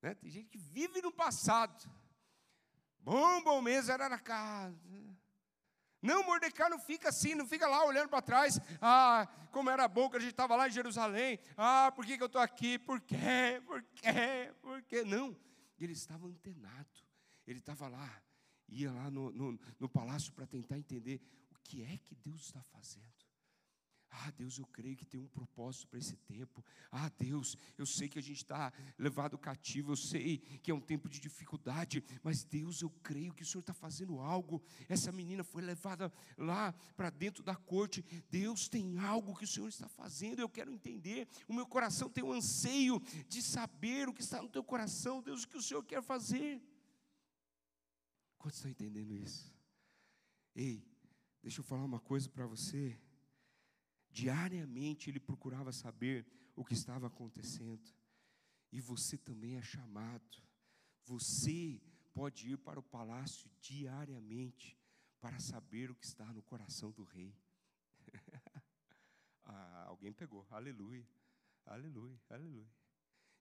Né? 0.00 0.14
Tem 0.14 0.30
gente 0.30 0.48
que 0.48 0.58
vive 0.58 1.02
no 1.02 1.12
passado. 1.12 1.90
Bom, 3.00 3.42
bom 3.42 3.60
mesmo 3.60 3.92
era 3.92 4.08
na 4.08 4.18
casa. 4.18 4.78
Não, 6.04 6.22
Mordecai 6.22 6.68
não 6.68 6.78
fica 6.78 7.08
assim, 7.08 7.34
não 7.34 7.48
fica 7.48 7.66
lá 7.66 7.82
olhando 7.82 8.10
para 8.10 8.20
trás. 8.20 8.60
Ah, 8.78 9.26
como 9.50 9.70
era 9.70 9.88
bom 9.88 10.10
que 10.10 10.18
a 10.18 10.20
gente 10.20 10.32
estava 10.32 10.54
lá 10.54 10.68
em 10.68 10.70
Jerusalém. 10.70 11.38
Ah, 11.56 11.90
por 11.96 12.04
que, 12.04 12.18
que 12.18 12.22
eu 12.22 12.26
estou 12.26 12.42
aqui? 12.42 12.78
Por 12.78 13.00
quê? 13.00 13.62
Por 13.64 13.82
quê? 13.82 14.52
Por 14.60 14.82
quê? 14.82 15.02
Não, 15.02 15.34
ele 15.80 15.94
estava 15.94 16.26
antenado. 16.26 16.94
Ele 17.46 17.58
estava 17.58 17.88
lá, 17.88 18.22
ia 18.68 18.92
lá 18.92 19.10
no, 19.10 19.32
no, 19.32 19.58
no 19.80 19.88
palácio 19.88 20.30
para 20.34 20.46
tentar 20.46 20.76
entender 20.76 21.22
o 21.50 21.54
que 21.62 21.82
é 21.82 21.96
que 21.96 22.14
Deus 22.14 22.42
está 22.42 22.62
fazendo. 22.64 23.23
Ah, 24.16 24.30
Deus, 24.30 24.58
eu 24.58 24.66
creio 24.66 24.96
que 24.96 25.04
tem 25.04 25.18
um 25.18 25.26
propósito 25.26 25.88
para 25.88 25.98
esse 25.98 26.16
tempo. 26.16 26.64
Ah, 26.90 27.10
Deus, 27.18 27.56
eu 27.76 27.84
sei 27.84 28.08
que 28.08 28.18
a 28.18 28.22
gente 28.22 28.36
está 28.36 28.72
levado 28.96 29.36
cativo, 29.36 29.90
eu 29.90 29.96
sei 29.96 30.38
que 30.62 30.70
é 30.70 30.74
um 30.74 30.80
tempo 30.80 31.08
de 31.08 31.18
dificuldade, 31.18 32.02
mas 32.22 32.44
Deus, 32.44 32.80
eu 32.80 32.90
creio 33.02 33.34
que 33.34 33.42
o 33.42 33.46
Senhor 33.46 33.60
está 33.60 33.74
fazendo 33.74 34.20
algo. 34.20 34.62
Essa 34.88 35.10
menina 35.10 35.42
foi 35.42 35.62
levada 35.62 36.12
lá 36.38 36.72
para 36.96 37.10
dentro 37.10 37.42
da 37.42 37.56
corte. 37.56 38.04
Deus 38.30 38.68
tem 38.68 38.98
algo 38.98 39.36
que 39.36 39.44
o 39.44 39.48
Senhor 39.48 39.68
está 39.68 39.88
fazendo, 39.88 40.38
eu 40.38 40.48
quero 40.48 40.70
entender. 40.70 41.26
O 41.48 41.52
meu 41.52 41.66
coração 41.66 42.08
tem 42.08 42.22
um 42.22 42.32
anseio 42.32 43.00
de 43.28 43.42
saber 43.42 44.08
o 44.08 44.14
que 44.14 44.22
está 44.22 44.40
no 44.40 44.48
teu 44.48 44.62
coração, 44.62 45.22
Deus, 45.22 45.42
o 45.42 45.48
que 45.48 45.58
o 45.58 45.62
Senhor 45.62 45.84
quer 45.84 46.02
fazer. 46.02 46.62
Quantos 48.38 48.58
estão 48.58 48.70
entendendo 48.70 49.12
isso? 49.16 49.52
Ei, 50.54 50.86
deixa 51.42 51.60
eu 51.60 51.64
falar 51.64 51.84
uma 51.84 51.98
coisa 51.98 52.28
para 52.30 52.46
você. 52.46 52.96
Diariamente 54.14 55.10
ele 55.10 55.18
procurava 55.18 55.72
saber 55.72 56.24
o 56.54 56.64
que 56.64 56.72
estava 56.72 57.08
acontecendo. 57.08 57.92
E 58.70 58.80
você 58.80 59.18
também 59.18 59.56
é 59.56 59.62
chamado. 59.62 60.40
Você 61.04 61.82
pode 62.12 62.48
ir 62.48 62.58
para 62.58 62.78
o 62.78 62.82
palácio 62.82 63.50
diariamente 63.60 64.78
para 65.20 65.40
saber 65.40 65.90
o 65.90 65.96
que 65.96 66.06
está 66.06 66.32
no 66.32 66.44
coração 66.44 66.92
do 66.92 67.02
rei. 67.02 67.36
ah, 69.46 69.86
alguém 69.88 70.12
pegou. 70.12 70.46
Aleluia. 70.48 71.04
Aleluia. 71.66 72.16
Aleluia. 72.30 72.70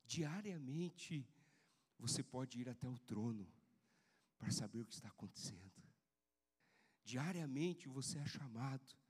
Diariamente 0.04 1.30
você 2.00 2.24
pode 2.24 2.60
ir 2.60 2.68
até 2.68 2.90
o 2.90 2.98
trono 2.98 3.48
para 4.40 4.50
saber 4.50 4.82
o 4.82 4.88
que 4.88 4.96
está 4.96 5.10
acontecendo. 5.10 5.84
Diariamente 7.04 7.88
você 7.88 8.18
é 8.18 8.26
chamado 8.26 9.03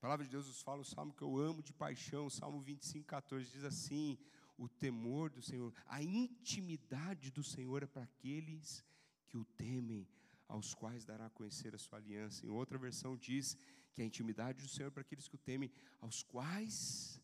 a 0.00 0.06
palavra 0.08 0.24
de 0.24 0.30
Deus 0.30 0.46
nos 0.46 0.62
fala 0.62 0.80
o 0.80 0.84
salmo 0.84 1.12
que 1.12 1.20
eu 1.20 1.36
amo 1.36 1.62
de 1.62 1.74
paixão, 1.74 2.24
o 2.24 2.30
salmo 2.30 2.58
25, 2.58 3.06
14, 3.06 3.50
diz 3.52 3.64
assim: 3.64 4.16
o 4.56 4.66
temor 4.66 5.28
do 5.28 5.42
Senhor, 5.42 5.74
a 5.84 6.02
intimidade 6.02 7.30
do 7.30 7.44
Senhor 7.44 7.82
é 7.82 7.86
para 7.86 8.04
aqueles 8.04 8.82
que 9.28 9.36
o 9.36 9.44
temem, 9.44 10.08
aos 10.48 10.72
quais 10.72 11.04
dará 11.04 11.26
a 11.26 11.30
conhecer 11.30 11.74
a 11.74 11.78
sua 11.78 11.98
aliança. 11.98 12.46
Em 12.46 12.48
outra 12.48 12.78
versão 12.78 13.14
diz 13.14 13.58
que 13.92 14.00
a 14.00 14.04
intimidade 14.06 14.62
do 14.62 14.70
Senhor 14.70 14.88
é 14.88 14.90
para 14.90 15.02
aqueles 15.02 15.28
que 15.28 15.34
o 15.34 15.38
temem, 15.38 15.70
aos 16.00 16.22
quais 16.22 17.20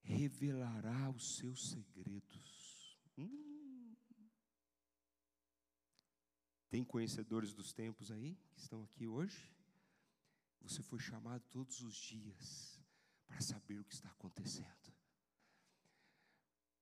revelará 0.00 1.10
os 1.10 1.38
seus 1.38 1.70
segredos. 1.70 3.00
Hum. 3.18 3.96
Tem 6.70 6.84
conhecedores 6.84 7.52
dos 7.52 7.72
tempos 7.72 8.12
aí 8.12 8.36
que 8.52 8.60
estão 8.60 8.84
aqui 8.84 9.08
hoje? 9.08 9.52
Você 10.62 10.82
foi 10.82 10.98
chamado 10.98 11.42
todos 11.50 11.80
os 11.80 11.96
dias 11.96 12.80
para 13.26 13.40
saber 13.40 13.78
o 13.80 13.84
que 13.84 13.94
está 13.94 14.08
acontecendo, 14.10 14.94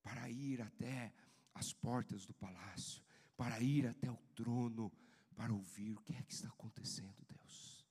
para 0.03 0.29
ir 0.29 0.61
até 0.61 1.13
as 1.55 1.73
portas 1.73 2.27
do 2.27 2.35
palácio, 2.35 3.03
para 3.37 3.61
ir 3.61 3.87
até 3.87 4.11
o 4.11 4.17
trono, 4.35 4.93
para 5.35 5.53
ouvir 5.53 5.97
o 5.97 6.01
que 6.03 6.15
é 6.15 6.23
que 6.23 6.33
está 6.33 6.49
acontecendo, 6.49 7.25
Deus. 7.27 7.87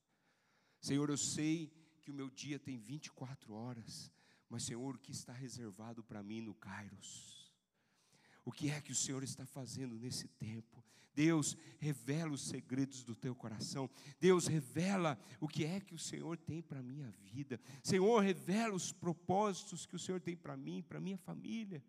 Senhor, 0.79 1.09
eu 1.09 1.17
sei 1.17 1.67
que 2.01 2.11
o 2.11 2.13
meu 2.13 2.29
dia 2.29 2.59
tem 2.59 2.77
24 2.77 3.53
horas, 3.53 4.11
mas, 4.49 4.63
Senhor, 4.63 4.95
o 4.95 4.99
que 4.99 5.11
está 5.11 5.33
reservado 5.33 6.03
para 6.03 6.23
mim 6.23 6.41
no 6.41 6.55
Kairos? 6.55 7.38
O 8.49 8.51
que 8.51 8.71
é 8.71 8.81
que 8.81 8.91
o 8.91 8.95
Senhor 8.95 9.21
está 9.21 9.45
fazendo 9.45 9.93
nesse 9.99 10.27
tempo? 10.27 10.83
Deus 11.13 11.55
revela 11.77 12.31
os 12.31 12.41
segredos 12.41 13.03
do 13.03 13.15
teu 13.15 13.35
coração. 13.35 13.87
Deus 14.19 14.47
revela 14.47 15.19
o 15.39 15.47
que 15.47 15.65
é 15.65 15.79
que 15.79 15.93
o 15.93 15.99
Senhor 15.99 16.35
tem 16.35 16.59
para 16.59 16.79
a 16.79 16.81
minha 16.81 17.11
vida. 17.11 17.61
Senhor, 17.83 18.19
revela 18.23 18.73
os 18.73 18.91
propósitos 18.91 19.85
que 19.85 19.95
o 19.95 19.99
Senhor 19.99 20.19
tem 20.19 20.35
para 20.35 20.57
mim, 20.57 20.81
para 20.81 20.97
a 20.97 21.01
minha 21.01 21.19
família. 21.19 21.83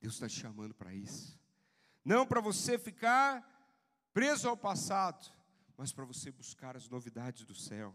Deus 0.00 0.14
está 0.14 0.28
te 0.28 0.40
chamando 0.40 0.74
para 0.74 0.92
isso. 0.92 1.38
Não 2.04 2.26
para 2.26 2.40
você 2.40 2.80
ficar 2.80 3.46
preso 4.12 4.48
ao 4.48 4.56
passado, 4.56 5.32
mas 5.76 5.92
para 5.92 6.04
você 6.04 6.32
buscar 6.32 6.76
as 6.76 6.88
novidades 6.88 7.44
do 7.44 7.54
céu 7.54 7.94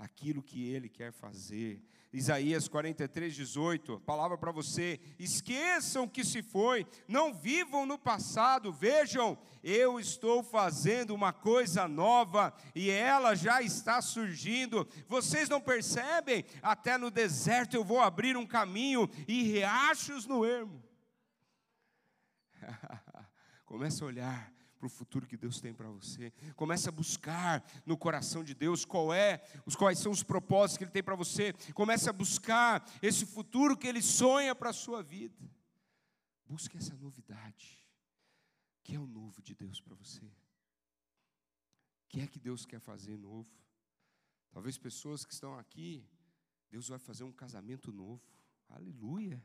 aquilo 0.00 0.42
que 0.42 0.66
Ele 0.66 0.88
quer 0.88 1.12
fazer. 1.12 1.82
Isaías 2.12 2.66
43, 2.66 3.34
18, 3.34 4.00
palavra 4.00 4.36
para 4.36 4.50
você: 4.50 4.98
esqueçam 5.18 6.08
que 6.08 6.24
se 6.24 6.42
foi, 6.42 6.84
não 7.06 7.32
vivam 7.32 7.86
no 7.86 7.96
passado, 7.98 8.72
vejam, 8.72 9.38
eu 9.62 10.00
estou 10.00 10.42
fazendo 10.42 11.14
uma 11.14 11.32
coisa 11.32 11.86
nova 11.86 12.52
e 12.74 12.90
ela 12.90 13.36
já 13.36 13.62
está 13.62 14.02
surgindo. 14.02 14.88
Vocês 15.06 15.48
não 15.48 15.60
percebem? 15.60 16.44
Até 16.62 16.98
no 16.98 17.10
deserto 17.10 17.74
eu 17.74 17.84
vou 17.84 18.00
abrir 18.00 18.36
um 18.36 18.46
caminho 18.46 19.08
e 19.28 19.44
riachos 19.44 20.26
no 20.26 20.44
ermo. 20.44 20.82
Começa 23.64 24.04
a 24.04 24.08
olhar 24.08 24.59
para 24.80 24.86
o 24.86 24.90
futuro 24.90 25.26
que 25.26 25.36
Deus 25.36 25.60
tem 25.60 25.74
para 25.74 25.90
você. 25.90 26.32
Comece 26.56 26.88
a 26.88 26.92
buscar 26.92 27.62
no 27.84 27.98
coração 27.98 28.42
de 28.42 28.54
Deus 28.54 28.82
qual 28.82 29.12
é, 29.12 29.42
os 29.66 29.76
quais 29.76 29.98
são 29.98 30.10
os 30.10 30.22
propósitos 30.22 30.78
que 30.78 30.84
Ele 30.84 30.90
tem 30.90 31.02
para 31.02 31.14
você. 31.14 31.52
Comece 31.74 32.08
a 32.08 32.12
buscar 32.14 32.90
esse 33.02 33.26
futuro 33.26 33.76
que 33.76 33.86
Ele 33.86 34.00
sonha 34.00 34.54
para 34.54 34.70
a 34.70 34.72
sua 34.72 35.02
vida. 35.02 35.38
Busque 36.46 36.78
essa 36.78 36.96
novidade. 36.96 37.78
que 38.82 38.96
é 38.96 38.98
o 38.98 39.06
novo 39.06 39.42
de 39.42 39.54
Deus 39.54 39.80
para 39.80 39.94
você? 39.94 40.24
O 40.24 42.08
que 42.08 42.22
é 42.22 42.26
que 42.26 42.40
Deus 42.40 42.64
quer 42.64 42.80
fazer 42.80 43.18
novo? 43.18 43.48
Talvez 44.50 44.78
pessoas 44.78 45.24
que 45.26 45.34
estão 45.34 45.56
aqui, 45.58 46.08
Deus 46.70 46.88
vai 46.88 46.98
fazer 46.98 47.22
um 47.22 47.30
casamento 47.30 47.92
novo. 47.92 48.22
Aleluia. 48.66 49.44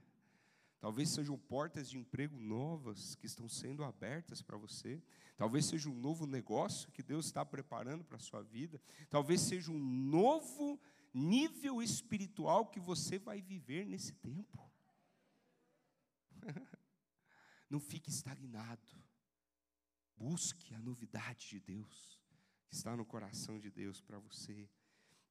Talvez 0.85 1.09
sejam 1.09 1.35
portas 1.35 1.89
de 1.89 1.97
emprego 1.97 2.39
novas 2.39 3.15
que 3.15 3.25
estão 3.25 3.49
sendo 3.49 3.83
abertas 3.83 4.43
para 4.43 4.55
você. 4.55 5.01
Talvez 5.35 5.65
seja 5.65 5.89
um 5.89 5.95
novo 5.95 6.27
negócio 6.27 6.91
que 6.91 7.01
Deus 7.01 7.25
está 7.25 7.43
preparando 7.43 8.05
para 8.05 8.17
a 8.17 8.19
sua 8.19 8.43
vida. 8.43 8.79
Talvez 9.09 9.41
seja 9.41 9.71
um 9.71 9.79
novo 9.79 10.79
nível 11.11 11.81
espiritual 11.81 12.67
que 12.67 12.79
você 12.79 13.17
vai 13.17 13.41
viver 13.41 13.87
nesse 13.87 14.13
tempo. 14.13 14.71
Não 17.67 17.79
fique 17.79 18.11
estagnado. 18.11 18.87
Busque 20.15 20.75
a 20.75 20.79
novidade 20.79 21.49
de 21.49 21.59
Deus 21.61 22.21
que 22.67 22.75
está 22.75 22.95
no 22.95 23.03
coração 23.03 23.59
de 23.59 23.71
Deus 23.71 24.01
para 24.01 24.19
você. 24.19 24.69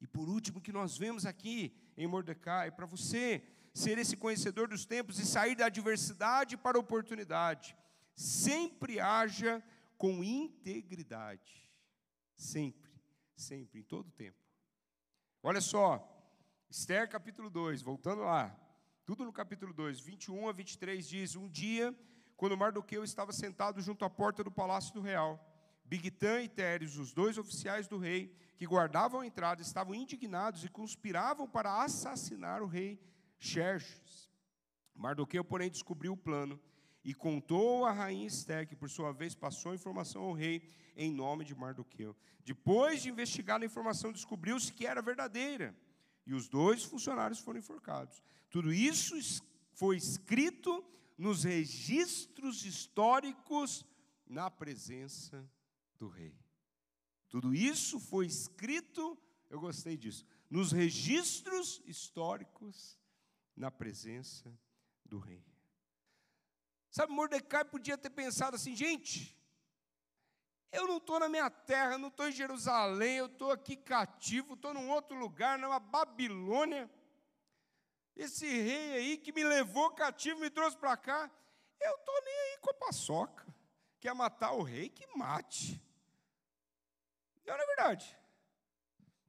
E 0.01 0.07
por 0.09 0.29
último, 0.29 0.61
que 0.61 0.73
nós 0.73 0.99
vemos 0.99 1.25
aqui 1.25 1.73
em 1.97 2.09
Mordecai, 2.09 2.73
para 2.73 2.87
você 2.87 3.41
ser 3.75 3.99
esse 3.99 4.17
conhecedor 4.17 4.69
dos 4.69 4.87
tempos 4.87 5.19
e 5.19 5.27
sair 5.27 5.57
da 5.57 5.67
adversidade 5.67 6.57
para 6.57 6.79
a 6.79 6.81
oportunidade. 6.81 7.77
Sempre 8.15 9.01
haja 9.01 9.63
com 9.99 10.23
integridade. 10.23 11.69
Sempre, 12.37 12.91
sempre, 13.37 13.81
em 13.81 13.83
todo 13.83 14.13
tempo. 14.13 14.39
Olha 15.43 15.61
só, 15.61 16.09
Esther 16.71 17.09
capítulo 17.09 17.51
2, 17.51 17.83
voltando 17.83 18.23
lá, 18.23 18.57
tudo 19.05 19.25
no 19.25 19.33
capítulo 19.33 19.75
2, 19.75 20.01
21 20.01 20.49
a 20.49 20.53
23 20.53 21.07
diz: 21.07 21.35
Um 21.35 21.49
dia, 21.49 21.95
quando 22.37 22.57
Mardoqueu 22.57 23.03
estava 23.03 23.33
sentado 23.33 23.81
junto 23.81 24.05
à 24.05 24.11
porta 24.11 24.45
do 24.45 24.53
palácio 24.53 24.95
do 24.95 25.01
real, 25.01 25.45
Bigtã 25.85 26.41
e 26.41 26.49
Teres, 26.49 26.97
os 26.97 27.13
dois 27.13 27.37
oficiais 27.37 27.89
do 27.89 27.99
rei, 27.99 28.35
que 28.57 28.67
guardavam 28.67 29.21
a 29.21 29.27
entrada, 29.27 29.61
estavam 29.61 29.95
indignados 29.95 30.65
e 30.65 30.69
conspiravam 30.69 31.49
para 31.49 31.83
assassinar 31.83 32.63
o 32.63 32.67
rei 32.67 33.01
Xerxes. 33.45 34.31
Mardoqueu, 34.95 35.45
porém, 35.45 35.71
descobriu 35.71 36.13
o 36.13 36.17
plano 36.17 36.59
e 37.05 37.13
contou 37.13 37.85
a 37.85 37.93
rainha 37.93 38.27
Esther, 38.27 38.67
que 38.67 38.75
por 38.75 38.89
sua 38.89 39.13
vez 39.13 39.35
passou 39.35 39.73
a 39.73 39.75
informação 39.75 40.23
ao 40.23 40.33
rei 40.33 40.63
em 40.97 41.13
nome 41.13 41.45
de 41.45 41.55
Mardoqueu. 41.55 42.17
Depois 42.45 43.03
de 43.03 43.11
investigar 43.11 43.61
a 43.61 43.67
informação, 43.67 44.13
descobriu-se 44.13 44.73
que 44.73 44.87
era 44.87 45.03
verdadeira, 45.03 45.77
e 46.27 46.33
os 46.33 46.49
dois 46.49 46.85
funcionários 46.85 47.41
foram 47.41 47.59
enforcados. 47.59 48.23
Tudo 48.49 48.73
isso 48.73 49.15
foi 49.73 49.97
escrito 49.97 50.83
nos 51.19 51.45
registros 51.45 52.65
históricos 52.65 53.85
na 54.27 54.51
presença 54.51 55.47
do 55.99 56.09
rei. 56.09 56.35
Tudo 57.29 57.55
isso 57.55 58.01
foi 58.01 58.27
escrito, 58.27 59.19
eu 59.51 59.61
gostei 59.61 59.97
disso, 59.97 60.25
nos 60.49 60.73
registros 60.73 61.83
históricos 61.85 62.97
na 63.57 63.71
presença 63.71 64.53
do 65.05 65.19
rei. 65.19 65.45
Sabe, 66.91 67.13
Mordecai 67.13 67.65
podia 67.65 67.99
ter 67.99 68.11
pensado 68.11 68.57
assim, 68.57 68.75
gente, 68.77 69.37
eu 70.71 70.87
não 70.87 70.99
estou 70.99 71.19
na 71.21 71.29
minha 71.29 71.49
terra, 71.51 71.99
não 71.99 72.09
estou 72.09 72.29
em 72.29 72.33
Jerusalém, 72.33 73.19
eu 73.19 73.27
estou 73.27 73.51
aqui 73.51 73.77
cativo, 73.77 74.55
estou 74.55 74.75
num 74.75 74.91
outro 74.91 75.17
lugar, 75.17 75.59
numa 75.59 75.79
Babilônia. 75.79 76.91
Esse 78.17 78.47
rei 78.47 78.93
aí 78.93 79.17
que 79.17 79.33
me 79.33 79.45
levou 79.45 79.91
cativo, 79.91 80.41
me 80.41 80.51
trouxe 80.51 80.77
para 80.77 80.97
cá, 80.97 81.31
eu 81.81 81.95
estou 81.97 82.25
nem 82.25 82.35
aí 82.35 82.59
com 82.59 82.71
a 82.71 82.75
paçoca. 82.75 83.47
Quer 84.01 84.15
matar 84.15 84.53
o 84.53 84.63
rei? 84.63 84.89
Que 84.89 85.07
mate. 85.17 85.81
Não, 87.47 87.55
é 87.55 87.67
verdade. 87.67 88.17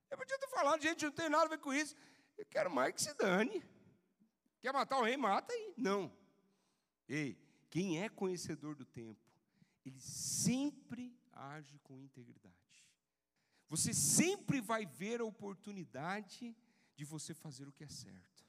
Eu 0.10 0.18
podia 0.18 0.38
ter 0.40 0.48
falado, 0.50 0.82
gente, 0.82 1.06
não 1.06 1.12
tem 1.12 1.30
nada 1.30 1.46
a 1.46 1.50
ver 1.50 1.60
com 1.60 1.74
isso. 1.74 1.96
Eu 2.38 2.46
quero 2.46 2.72
mais 2.72 2.94
que 2.94 3.02
se 3.02 3.14
dane. 3.16 3.64
Quer 4.66 4.74
matar 4.74 4.98
o 4.98 5.04
rei? 5.04 5.16
Mata 5.16 5.54
aí. 5.54 5.76
Não. 5.78 6.12
Ei, 7.08 7.38
quem 7.70 8.02
é 8.02 8.10
conhecedor 8.10 8.74
do 8.74 8.84
tempo, 8.84 9.22
ele 9.86 10.00
sempre 10.00 11.16
age 11.32 11.78
com 11.84 12.02
integridade. 12.02 12.56
Você 13.68 13.94
sempre 13.94 14.60
vai 14.60 14.88
ver 14.88 15.22
a 15.22 15.24
oportunidade 15.24 16.58
de 16.96 17.06
você 17.06 17.36
fazer 17.36 17.68
o 17.68 17.72
que 17.72 17.84
é 17.84 17.88
certo. 17.88 18.44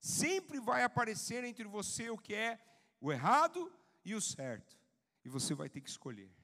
Sempre 0.00 0.58
vai 0.58 0.82
aparecer 0.82 1.44
entre 1.44 1.62
você 1.62 2.10
o 2.10 2.18
que 2.18 2.34
é 2.34 2.58
o 3.00 3.12
errado 3.12 3.72
e 4.04 4.16
o 4.16 4.20
certo. 4.20 4.76
E 5.24 5.28
você 5.28 5.54
vai 5.54 5.68
ter 5.68 5.80
que 5.80 5.90
escolher. 5.90 6.34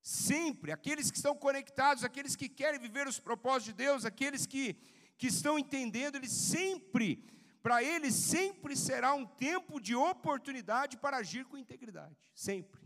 Sempre, 0.00 0.70
aqueles 0.70 1.10
que 1.10 1.16
estão 1.16 1.34
conectados, 1.34 2.04
aqueles 2.04 2.36
que 2.36 2.48
querem 2.48 2.78
viver 2.78 3.08
os 3.08 3.18
propósitos 3.18 3.64
de 3.64 3.72
Deus, 3.72 4.04
aqueles 4.04 4.46
que, 4.46 4.74
que 5.16 5.26
estão 5.26 5.58
entendendo, 5.58 6.14
eles 6.14 6.30
sempre, 6.30 7.24
para 7.62 7.82
eles 7.82 8.14
sempre 8.14 8.76
será 8.76 9.14
um 9.14 9.26
tempo 9.26 9.80
de 9.80 9.94
oportunidade 9.94 10.96
para 10.96 11.18
agir 11.18 11.44
com 11.44 11.56
integridade. 11.56 12.16
Sempre. 12.34 12.80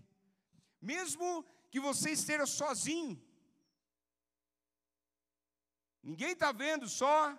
Mesmo 0.81 1.45
que 1.71 1.81
você 1.81 2.11
esteja 2.11 2.47
sozinho. 2.47 3.23
Ninguém 6.03 6.33
está 6.33 6.51
vendo, 6.51 6.89
só 6.89 7.39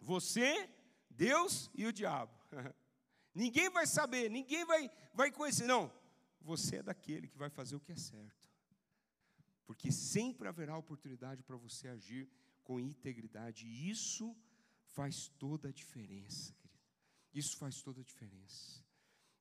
você 0.00 0.68
Deus 1.10 1.70
e 1.74 1.86
o 1.86 1.92
diabo. 1.92 2.32
ninguém 3.34 3.70
vai 3.70 3.86
saber, 3.86 4.28
ninguém 4.30 4.64
vai, 4.64 4.90
vai 5.14 5.30
conhecer. 5.30 5.66
Não, 5.66 5.92
você 6.40 6.76
é 6.76 6.82
daquele 6.82 7.28
que 7.28 7.38
vai 7.38 7.48
fazer 7.48 7.76
o 7.76 7.80
que 7.80 7.92
é 7.92 7.96
certo. 7.96 8.50
Porque 9.64 9.90
sempre 9.90 10.48
haverá 10.48 10.76
oportunidade 10.76 11.42
para 11.42 11.56
você 11.56 11.88
agir 11.88 12.28
com 12.62 12.78
integridade. 12.78 13.66
E 13.66 13.90
isso 13.90 14.36
faz 14.96 15.28
toda 15.38 15.68
a 15.68 15.72
diferença, 15.72 16.54
querido. 16.54 16.80
Isso 17.32 17.56
faz 17.58 17.82
toda 17.82 18.00
a 18.00 18.04
diferença. 18.04 18.82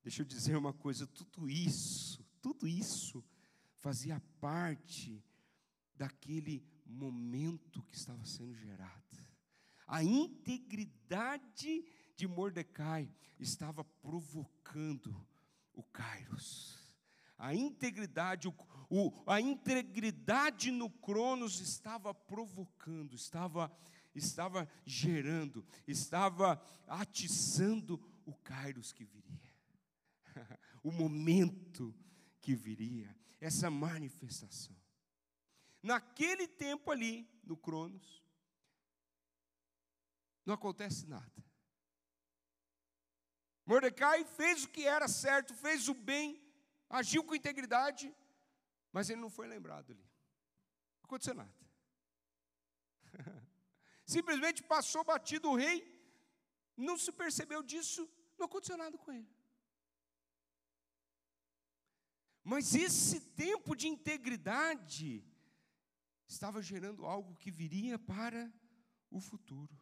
Deixa 0.04 0.22
eu 0.22 0.26
dizer 0.26 0.58
uma 0.58 0.74
coisa: 0.74 1.08
tudo 1.08 1.50
isso, 1.50 2.24
tudo 2.41 2.68
isso 2.68 3.24
fazia 3.78 4.22
parte 4.41 5.24
daquele 5.96 6.62
momento 6.86 7.82
que 7.84 7.96
estava 7.96 8.24
sendo 8.26 8.54
gerado. 8.54 9.18
A 9.88 10.04
integridade 10.04 11.86
de 12.18 12.28
Mordecai 12.28 13.10
estava 13.39 13.84
provocando 13.84 15.26
o 15.74 15.84
Kairos. 15.84 16.84
A 17.38 17.54
integridade, 17.54 18.48
o, 18.48 18.54
o, 18.89 19.24
a 19.26 19.39
integridade 19.39 20.72
no 20.72 20.89
Cronos 20.89 21.60
estava 21.60 22.13
provocando, 22.13 23.15
estava, 23.15 23.72
estava 24.15 24.67
gerando, 24.86 25.65
estava 25.88 26.62
atiçando 26.88 28.01
o 28.25 28.34
Kairos 28.34 28.91
que 28.91 29.04
viria. 29.04 29.54
o 30.84 30.91
momento 30.91 31.93
que 32.41 32.56
viria, 32.56 33.15
essa 33.39 33.69
manifestação. 33.69 34.75
Naquele 35.82 36.47
tempo 36.47 36.89
ali, 36.89 37.30
no 37.43 37.56
Cronos, 37.58 38.23
não 40.45 40.54
acontece 40.54 41.06
nada. 41.08 41.45
Mordecai 43.65 44.23
fez 44.23 44.63
o 44.63 44.69
que 44.69 44.86
era 44.86 45.08
certo, 45.08 45.54
fez 45.56 45.88
o 45.89 45.93
bem, 45.93 46.41
agiu 46.89 47.23
com 47.23 47.36
integridade, 47.36 48.15
mas 48.91 49.10
ele 49.10 49.19
não 49.19 49.30
foi 49.30 49.47
lembrado 49.47 49.91
ali. 49.91 50.04
Não 50.99 51.06
aconteceu 51.06 51.34
nada. 51.34 51.54
Simplesmente 54.06 54.62
passou 54.63 55.04
batido 55.04 55.50
o 55.50 55.56
rei, 55.56 55.84
não 56.78 56.98
se 56.98 57.12
percebeu 57.12 57.63
disso, 57.63 58.08
não 58.38 58.46
aconteceu 58.46 58.78
nada 58.78 58.98
com 58.98 59.12
ele. 59.12 59.30
Mas 62.44 62.76
esse 62.76 63.20
tempo 63.20 63.76
de 63.76 63.88
integridade 63.88 65.26
estava 66.28 66.62
gerando 66.62 67.06
algo 67.06 67.36
que 67.36 67.50
viria 67.50 67.98
para 67.98 68.54
o 69.10 69.20
futuro. 69.20 69.76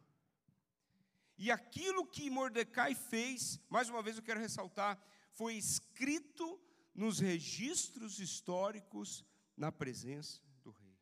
E 1.36 1.50
aquilo 1.50 2.06
que 2.06 2.30
Mordecai 2.30 2.94
fez, 2.94 3.60
mais 3.68 3.88
uma 3.90 4.02
vez 4.02 4.16
eu 4.16 4.22
quero 4.22 4.40
ressaltar, 4.40 4.98
foi 5.32 5.54
escrito 5.56 6.58
nos 6.94 7.18
registros 7.18 8.20
históricos 8.20 9.24
na 9.56 9.70
presença 9.72 10.40
do 10.62 10.70
rei. 10.70 10.96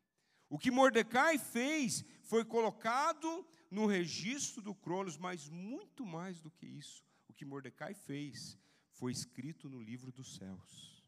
O 0.49 0.59
que 0.59 0.71
Mordecai 0.71 1.39
fez 1.39 2.05
foi 2.33 2.47
colocado 2.47 3.47
no 3.71 3.85
registro 3.85 4.63
do 4.63 4.75
Cronos, 4.75 5.19
mas 5.19 5.51
muito 5.51 6.07
mais 6.07 6.41
do 6.41 6.51
que 6.51 6.65
isso. 6.65 7.05
O 7.29 7.33
que 7.35 7.45
Mordecai 7.45 7.93
fez 7.93 8.59
foi 8.93 9.13
escrito 9.13 9.69
no 9.69 9.79
livro 9.79 10.11
dos 10.11 10.37
céus. 10.37 11.05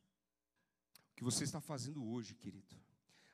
O 1.12 1.14
que 1.16 1.24
você 1.24 1.44
está 1.44 1.62
fazendo 1.62 2.04
hoje, 2.06 2.34
querido? 2.34 2.76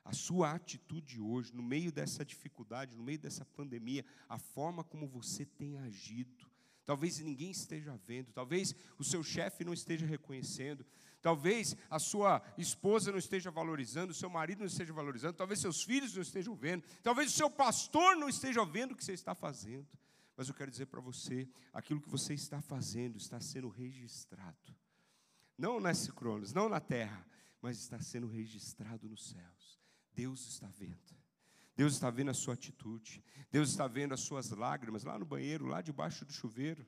a 0.05 0.13
sua 0.13 0.53
atitude 0.53 1.19
hoje, 1.19 1.53
no 1.53 1.61
meio 1.61 1.91
dessa 1.91 2.23
dificuldade, 2.23 2.95
no 2.95 3.03
meio 3.03 3.19
dessa 3.19 3.43
pandemia, 3.45 4.05
a 4.29 4.39
forma 4.39 4.85
como 4.85 5.05
você 5.05 5.45
tem 5.45 5.77
agido. 5.77 6.49
Talvez 6.85 7.19
ninguém 7.19 7.51
esteja 7.51 7.95
vendo, 7.97 8.31
talvez 8.31 8.73
o 8.97 9.03
seu 9.03 9.21
chefe 9.21 9.65
não 9.65 9.73
esteja 9.73 10.05
reconhecendo, 10.05 10.85
talvez 11.21 11.75
a 11.89 11.99
sua 11.99 12.41
esposa 12.57 13.11
não 13.11 13.19
esteja 13.19 13.51
valorizando, 13.51 14.11
o 14.11 14.15
seu 14.15 14.29
marido 14.29 14.59
não 14.59 14.65
esteja 14.65 14.91
valorizando, 14.91 15.33
talvez 15.33 15.59
seus 15.59 15.83
filhos 15.83 16.13
não 16.13 16.21
estejam 16.21 16.55
vendo, 16.55 16.83
talvez 17.03 17.31
o 17.31 17.35
seu 17.35 17.49
pastor 17.49 18.15
não 18.15 18.27
esteja 18.27 18.65
vendo 18.65 18.93
o 18.93 18.95
que 18.95 19.03
você 19.03 19.13
está 19.13 19.35
fazendo. 19.35 19.87
Mas 20.35 20.47
eu 20.47 20.55
quero 20.55 20.71
dizer 20.71 20.87
para 20.87 20.99
você, 20.99 21.47
aquilo 21.71 22.01
que 22.01 22.09
você 22.09 22.33
está 22.33 22.61
fazendo 22.61 23.17
está 23.17 23.39
sendo 23.39 23.69
registrado. 23.69 24.75
Não 25.57 25.79
nesse 25.79 26.11
Cronos, 26.11 26.53
não 26.53 26.67
na 26.67 26.79
terra, 26.79 27.25
mas 27.61 27.77
está 27.77 28.01
sendo 28.01 28.27
registrado 28.27 29.07
nos 29.07 29.29
céus. 29.29 29.79
Deus 30.13 30.47
está 30.47 30.67
vendo. 30.67 31.21
Deus 31.75 31.93
está 31.93 32.09
vendo 32.09 32.31
a 32.31 32.33
sua 32.33 32.55
atitude. 32.55 33.23
Deus 33.51 33.69
está 33.69 33.87
vendo 33.87 34.13
as 34.13 34.21
suas 34.21 34.49
lágrimas 34.49 35.03
lá 35.03 35.19
no 35.19 35.25
banheiro, 35.25 35.65
lá 35.65 35.81
debaixo 35.81 36.25
do 36.25 36.33
chuveiro. 36.33 36.85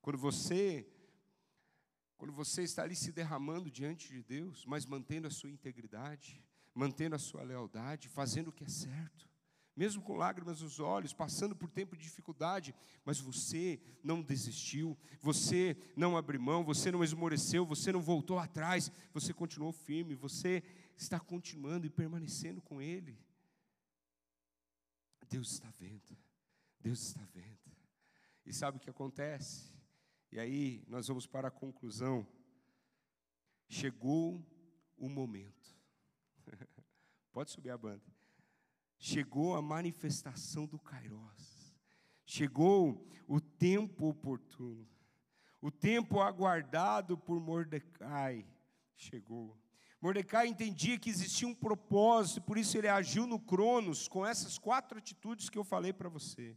Quando 0.00 0.18
você 0.18 0.86
quando 2.22 2.34
você 2.34 2.62
está 2.62 2.84
ali 2.84 2.94
se 2.94 3.10
derramando 3.10 3.68
diante 3.68 4.06
de 4.06 4.22
Deus, 4.22 4.64
mas 4.64 4.86
mantendo 4.86 5.26
a 5.26 5.30
sua 5.30 5.50
integridade, 5.50 6.40
mantendo 6.72 7.16
a 7.16 7.18
sua 7.18 7.42
lealdade, 7.42 8.08
fazendo 8.08 8.46
o 8.46 8.52
que 8.52 8.62
é 8.62 8.68
certo, 8.68 9.28
mesmo 9.74 10.00
com 10.00 10.14
lágrimas 10.14 10.62
nos 10.62 10.78
olhos, 10.78 11.12
passando 11.12 11.56
por 11.56 11.68
tempo 11.68 11.96
de 11.96 12.04
dificuldade, 12.04 12.72
mas 13.04 13.18
você 13.18 13.82
não 14.04 14.22
desistiu, 14.22 14.96
você 15.20 15.76
não 15.96 16.16
abriu 16.16 16.40
mão, 16.40 16.62
você 16.62 16.92
não 16.92 17.02
esmoreceu, 17.02 17.66
você 17.66 17.90
não 17.90 18.00
voltou 18.00 18.38
atrás, 18.38 18.92
você 19.12 19.34
continuou 19.34 19.72
firme, 19.72 20.14
você 20.14 20.62
está 20.96 21.18
continuando 21.18 21.88
e 21.88 21.90
permanecendo 21.90 22.62
com 22.62 22.80
Ele. 22.80 23.18
Deus 25.28 25.54
está 25.54 25.72
vendo, 25.76 26.16
Deus 26.78 27.02
está 27.02 27.26
vendo. 27.34 27.76
E 28.46 28.52
sabe 28.52 28.76
o 28.76 28.80
que 28.80 28.90
acontece? 28.90 29.71
E 30.32 30.40
aí 30.40 30.82
nós 30.88 31.06
vamos 31.08 31.26
para 31.26 31.48
a 31.48 31.50
conclusão. 31.50 32.26
Chegou 33.68 34.42
o 34.96 35.06
momento. 35.06 35.78
Pode 37.30 37.50
subir 37.50 37.70
a 37.70 37.76
banda. 37.76 38.02
Chegou 38.98 39.54
a 39.54 39.60
manifestação 39.60 40.66
do 40.66 40.78
Kairos. 40.78 41.76
Chegou 42.24 43.06
o 43.28 43.40
tempo 43.40 44.08
oportuno. 44.08 44.88
O 45.60 45.70
tempo 45.70 46.20
aguardado 46.20 47.18
por 47.18 47.38
Mordecai 47.38 48.46
chegou. 48.96 49.58
Mordecai 50.00 50.48
entendia 50.48 50.98
que 50.98 51.10
existia 51.10 51.46
um 51.46 51.54
propósito, 51.54 52.42
por 52.42 52.56
isso 52.56 52.76
ele 52.76 52.88
agiu 52.88 53.26
no 53.26 53.38
Cronos 53.38 54.08
com 54.08 54.26
essas 54.26 54.58
quatro 54.58 54.98
atitudes 54.98 55.48
que 55.48 55.58
eu 55.58 55.62
falei 55.62 55.92
para 55.92 56.08
você. 56.08 56.56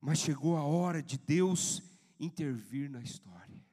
Mas 0.00 0.18
chegou 0.18 0.56
a 0.56 0.64
hora 0.64 1.02
de 1.02 1.16
Deus 1.16 1.93
intervir 2.18 2.90
na 2.90 3.00
história. 3.00 3.64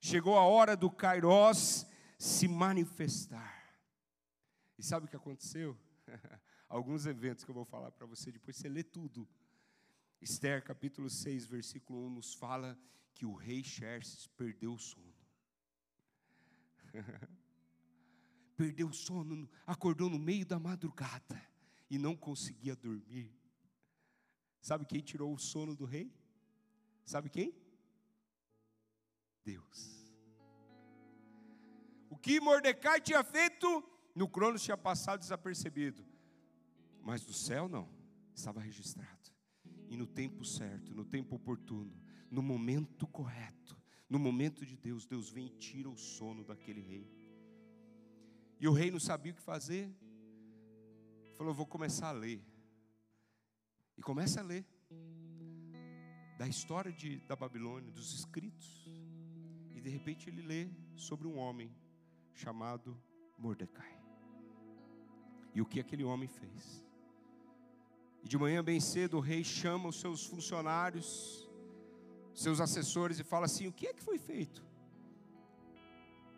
Chegou 0.00 0.36
a 0.36 0.44
hora 0.44 0.76
do 0.76 0.90
Kairos 0.90 1.86
se 2.18 2.46
manifestar. 2.46 3.56
E 4.78 4.82
sabe 4.82 5.06
o 5.06 5.08
que 5.08 5.16
aconteceu? 5.16 5.76
Alguns 6.68 7.06
eventos 7.06 7.44
que 7.44 7.50
eu 7.50 7.54
vou 7.54 7.64
falar 7.64 7.90
para 7.90 8.06
você, 8.06 8.30
depois 8.30 8.56
você 8.56 8.68
lê 8.68 8.82
tudo. 8.82 9.28
Esther, 10.20 10.62
capítulo 10.62 11.08
6, 11.08 11.46
versículo 11.46 12.06
1, 12.06 12.10
nos 12.10 12.34
fala 12.34 12.78
que 13.14 13.24
o 13.24 13.34
rei 13.34 13.62
Xerxes 13.62 14.26
perdeu 14.28 14.74
o 14.74 14.78
sono. 14.78 15.14
perdeu 18.56 18.88
o 18.88 18.92
sono, 18.92 19.48
acordou 19.66 20.08
no 20.08 20.18
meio 20.18 20.44
da 20.44 20.58
madrugada 20.58 21.40
e 21.90 21.98
não 21.98 22.16
conseguia 22.16 22.74
dormir. 22.74 23.32
Sabe 24.60 24.84
quem 24.84 25.00
tirou 25.00 25.32
o 25.32 25.38
sono 25.38 25.74
do 25.76 25.84
rei? 25.84 26.12
Sabe 27.06 27.30
quem? 27.30 27.54
Deus. 29.44 30.12
O 32.10 32.18
que 32.18 32.40
Mordecai 32.40 33.00
tinha 33.00 33.22
feito, 33.22 33.84
no 34.12 34.28
Cronos 34.28 34.62
tinha 34.62 34.76
passado 34.76 35.20
desapercebido. 35.20 36.04
Mas 37.00 37.24
do 37.24 37.32
céu 37.32 37.68
não, 37.68 37.88
estava 38.34 38.60
registrado. 38.60 39.30
E 39.88 39.96
no 39.96 40.04
tempo 40.04 40.44
certo, 40.44 40.92
no 40.92 41.04
tempo 41.04 41.36
oportuno, 41.36 41.96
no 42.28 42.42
momento 42.42 43.06
correto, 43.06 43.80
no 44.10 44.18
momento 44.18 44.66
de 44.66 44.76
Deus, 44.76 45.06
Deus 45.06 45.30
vem 45.30 45.46
e 45.46 45.50
tira 45.50 45.88
o 45.88 45.96
sono 45.96 46.42
daquele 46.42 46.80
rei. 46.80 47.08
E 48.58 48.66
o 48.66 48.72
rei 48.72 48.90
não 48.90 48.98
sabia 48.98 49.30
o 49.30 49.36
que 49.36 49.42
fazer. 49.42 49.94
Falou: 51.34 51.54
Vou 51.54 51.66
começar 51.66 52.08
a 52.08 52.12
ler. 52.12 52.44
E 53.96 54.02
começa 54.02 54.40
a 54.40 54.42
ler 54.42 54.66
da 56.36 56.46
história 56.46 56.92
de, 56.92 57.18
da 57.20 57.34
Babilônia, 57.34 57.90
dos 57.90 58.12
escritos. 58.14 58.86
E 59.74 59.80
de 59.80 59.88
repente 59.88 60.28
ele 60.28 60.42
lê 60.42 60.68
sobre 60.94 61.26
um 61.26 61.36
homem 61.38 61.74
chamado 62.34 62.96
Mordecai. 63.38 63.96
E 65.54 65.60
o 65.60 65.66
que 65.66 65.80
aquele 65.80 66.04
homem 66.04 66.28
fez. 66.28 66.84
E 68.22 68.28
de 68.28 68.36
manhã 68.36 68.62
bem 68.62 68.80
cedo 68.80 69.16
o 69.16 69.20
rei 69.20 69.42
chama 69.42 69.88
os 69.88 70.00
seus 70.00 70.26
funcionários, 70.26 71.48
seus 72.34 72.60
assessores 72.60 73.18
e 73.18 73.24
fala 73.24 73.46
assim: 73.46 73.66
"O 73.66 73.72
que 73.72 73.86
é 73.86 73.94
que 73.94 74.02
foi 74.02 74.18
feito 74.18 74.64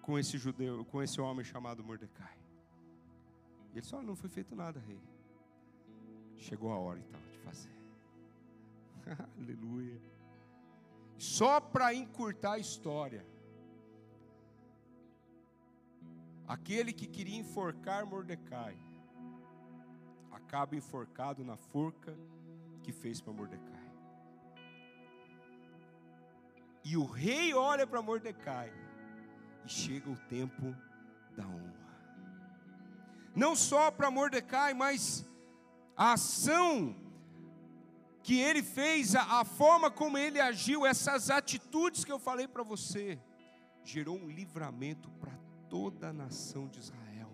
com 0.03 0.19
esse 0.19 0.39
judeu, 0.39 0.85
com 0.85 1.03
esse 1.03 1.21
homem 1.21 1.45
chamado 1.45 1.83
Mordecai?" 1.83 2.39
E 3.73 3.79
ele 3.79 3.87
só 3.87 4.01
não 4.03 4.15
foi 4.15 4.29
feito 4.29 4.55
nada, 4.55 4.79
rei. 4.79 5.01
Chegou 6.37 6.73
a 6.73 6.79
hora 6.79 7.01
então 7.01 7.21
de 7.33 7.39
fazer. 7.39 7.78
Aleluia. 9.39 10.01
Só 11.17 11.61
para 11.61 11.95
encurtar 11.95 12.53
a 12.53 12.59
história. 12.59 13.27
Aquele 16.47 16.93
que 16.93 17.07
queria 17.07 17.39
enforcar 17.39 18.07
Mordecai 18.07 18.77
acaba 20.33 20.77
enforcado 20.77 21.45
na 21.45 21.57
forca 21.57 22.17
que 22.83 22.93
fez 22.93 23.21
para 23.21 23.33
Mordecai. 23.33 23.89
E 26.85 26.97
o 26.97 27.05
rei 27.05 27.53
olha 27.53 27.87
para 27.87 28.01
Mordecai 28.01 28.73
e 29.65 29.69
chega 29.69 30.09
o 30.09 30.17
tempo 30.17 30.75
da 31.37 31.47
honra. 31.47 31.89
Não 33.35 33.55
só 33.55 33.91
para 33.91 34.11
Mordecai, 34.11 34.73
mas 34.73 35.29
a 35.95 36.15
ação 36.15 36.97
que 38.29 38.39
ele 38.39 38.63
fez, 38.63 39.15
a, 39.15 39.41
a 39.41 39.43
forma 39.43 39.91
como 39.91 40.19
ele 40.19 40.39
agiu, 40.39 40.85
essas 40.85 41.31
atitudes 41.31 42.05
que 42.05 42.13
eu 42.13 42.19
falei 42.19 42.47
para 42.47 42.63
você, 42.63 43.19
gerou 43.83 44.19
um 44.19 44.29
livramento 44.29 45.11
para 45.13 45.35
toda 45.71 46.11
a 46.11 46.13
nação 46.13 46.69
de 46.69 46.79
Israel. 46.79 47.33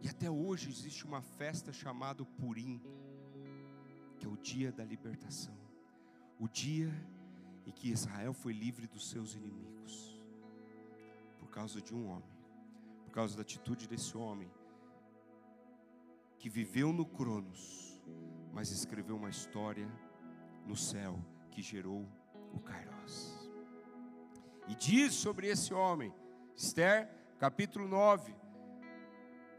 E 0.00 0.08
até 0.08 0.30
hoje 0.30 0.70
existe 0.70 1.04
uma 1.04 1.20
festa 1.20 1.72
chamada 1.72 2.24
Purim, 2.24 2.80
que 4.16 4.26
é 4.26 4.28
o 4.28 4.36
dia 4.36 4.70
da 4.70 4.84
libertação, 4.84 5.58
o 6.38 6.46
dia 6.46 6.94
em 7.66 7.72
que 7.72 7.90
Israel 7.90 8.32
foi 8.32 8.52
livre 8.52 8.86
dos 8.86 9.10
seus 9.10 9.34
inimigos, 9.34 10.22
por 11.40 11.50
causa 11.50 11.82
de 11.82 11.92
um 11.92 12.06
homem, 12.10 12.38
por 13.02 13.10
causa 13.10 13.34
da 13.34 13.42
atitude 13.42 13.88
desse 13.88 14.16
homem, 14.16 14.48
que 16.46 16.50
viveu 16.50 16.92
no 16.92 17.04
Cronos, 17.04 18.00
mas 18.52 18.70
escreveu 18.70 19.16
uma 19.16 19.28
história 19.28 19.90
no 20.64 20.76
céu 20.76 21.18
que 21.50 21.60
gerou 21.60 22.08
o 22.54 22.60
Kairos. 22.60 23.50
E 24.68 24.76
diz 24.76 25.12
sobre 25.14 25.48
esse 25.48 25.74
homem, 25.74 26.14
Esther, 26.54 27.10
capítulo 27.40 27.88
9, 27.88 28.32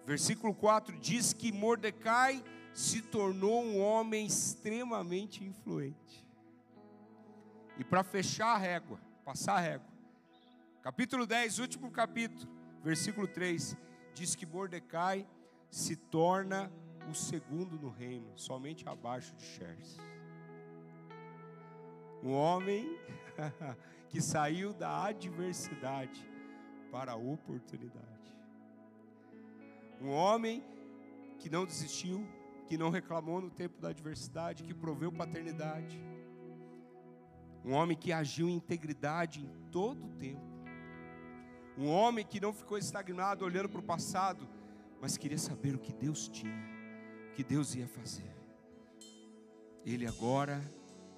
versículo 0.06 0.56
4, 0.56 0.98
diz 0.98 1.34
que 1.34 1.52
Mordecai 1.52 2.42
se 2.74 3.02
tornou 3.02 3.66
um 3.66 3.82
homem 3.82 4.26
extremamente 4.26 5.44
influente. 5.44 6.26
E 7.78 7.84
para 7.84 8.02
fechar 8.02 8.56
a 8.56 8.58
régua, 8.58 8.98
passar 9.26 9.58
a 9.58 9.60
régua, 9.60 9.92
capítulo 10.82 11.28
10, 11.28 11.60
último 11.60 11.92
capítulo, 11.92 12.50
versículo 12.82 13.28
3, 13.28 13.76
diz 14.14 14.36
que 14.36 14.46
Mordecai 14.46 15.28
se 15.70 15.96
torna 15.96 16.72
o 17.10 17.14
segundo 17.14 17.80
no 17.80 17.90
reino, 17.90 18.32
somente 18.36 18.88
abaixo 18.88 19.36
de 19.36 19.44
Xerxes. 19.44 19.98
Um 22.24 22.34
homem 22.34 22.98
que 24.10 24.22
saiu 24.22 24.74
da 24.74 25.06
adversidade 25.06 26.28
para 26.92 27.14
a 27.14 27.16
oportunidade. 27.16 28.08
Um 30.02 30.10
homem 30.10 30.64
que 31.40 31.50
não 31.50 31.66
desistiu, 31.66 32.28
que 32.66 32.78
não 32.78 32.90
reclamou 32.90 33.42
no 33.42 33.50
tempo 33.50 33.80
da 33.80 33.90
adversidade, 33.90 34.64
que 34.64 34.74
proveu 34.74 35.12
paternidade. 35.12 36.02
Um 37.64 37.74
homem 37.74 37.98
que 37.98 38.12
agiu 38.12 38.48
em 38.48 38.56
integridade 38.56 39.42
em 39.42 39.50
todo 39.72 40.06
o 40.06 40.10
tempo. 40.12 40.42
Um 41.78 41.90
homem 41.90 42.26
que 42.26 42.40
não 42.40 42.54
ficou 42.54 42.78
estagnado 42.78 43.46
olhando 43.46 43.70
para 43.70 43.80
o 43.80 43.84
passado, 43.84 44.48
mas 45.02 45.18
queria 45.18 45.38
saber 45.38 45.76
o 45.76 45.80
que 45.80 45.94
Deus 45.94 46.28
tinha, 46.28 46.64
o 47.32 47.36
que 47.36 47.44
Deus 47.44 47.76
ia 47.76 47.88
fazer. 47.88 48.36
Ele 49.86 50.06
agora 50.06 50.62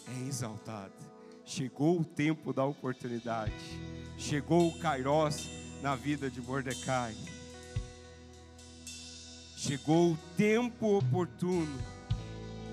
é 0.08 0.28
exaltado 0.28 1.20
Chegou 1.50 2.00
o 2.00 2.06
tempo 2.06 2.54
da 2.54 2.64
oportunidade. 2.64 3.52
Chegou 4.20 4.68
o 4.68 4.78
Kairos 4.78 5.50
na 5.82 5.96
vida 5.96 6.30
de 6.30 6.40
Mordecai. 6.40 7.16
Chegou 9.58 10.12
o 10.12 10.18
tempo 10.38 11.00
oportuno. 11.00 11.76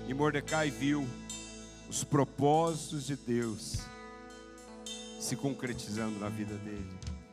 E 0.07 0.13
Mordecai 0.13 0.69
viu 0.69 1.07
os 1.89 2.03
propósitos 2.03 3.07
de 3.07 3.15
Deus 3.15 3.79
se 5.19 5.35
concretizando 5.35 6.19
na 6.19 6.29
vida 6.29 6.55
dele. 6.57 7.06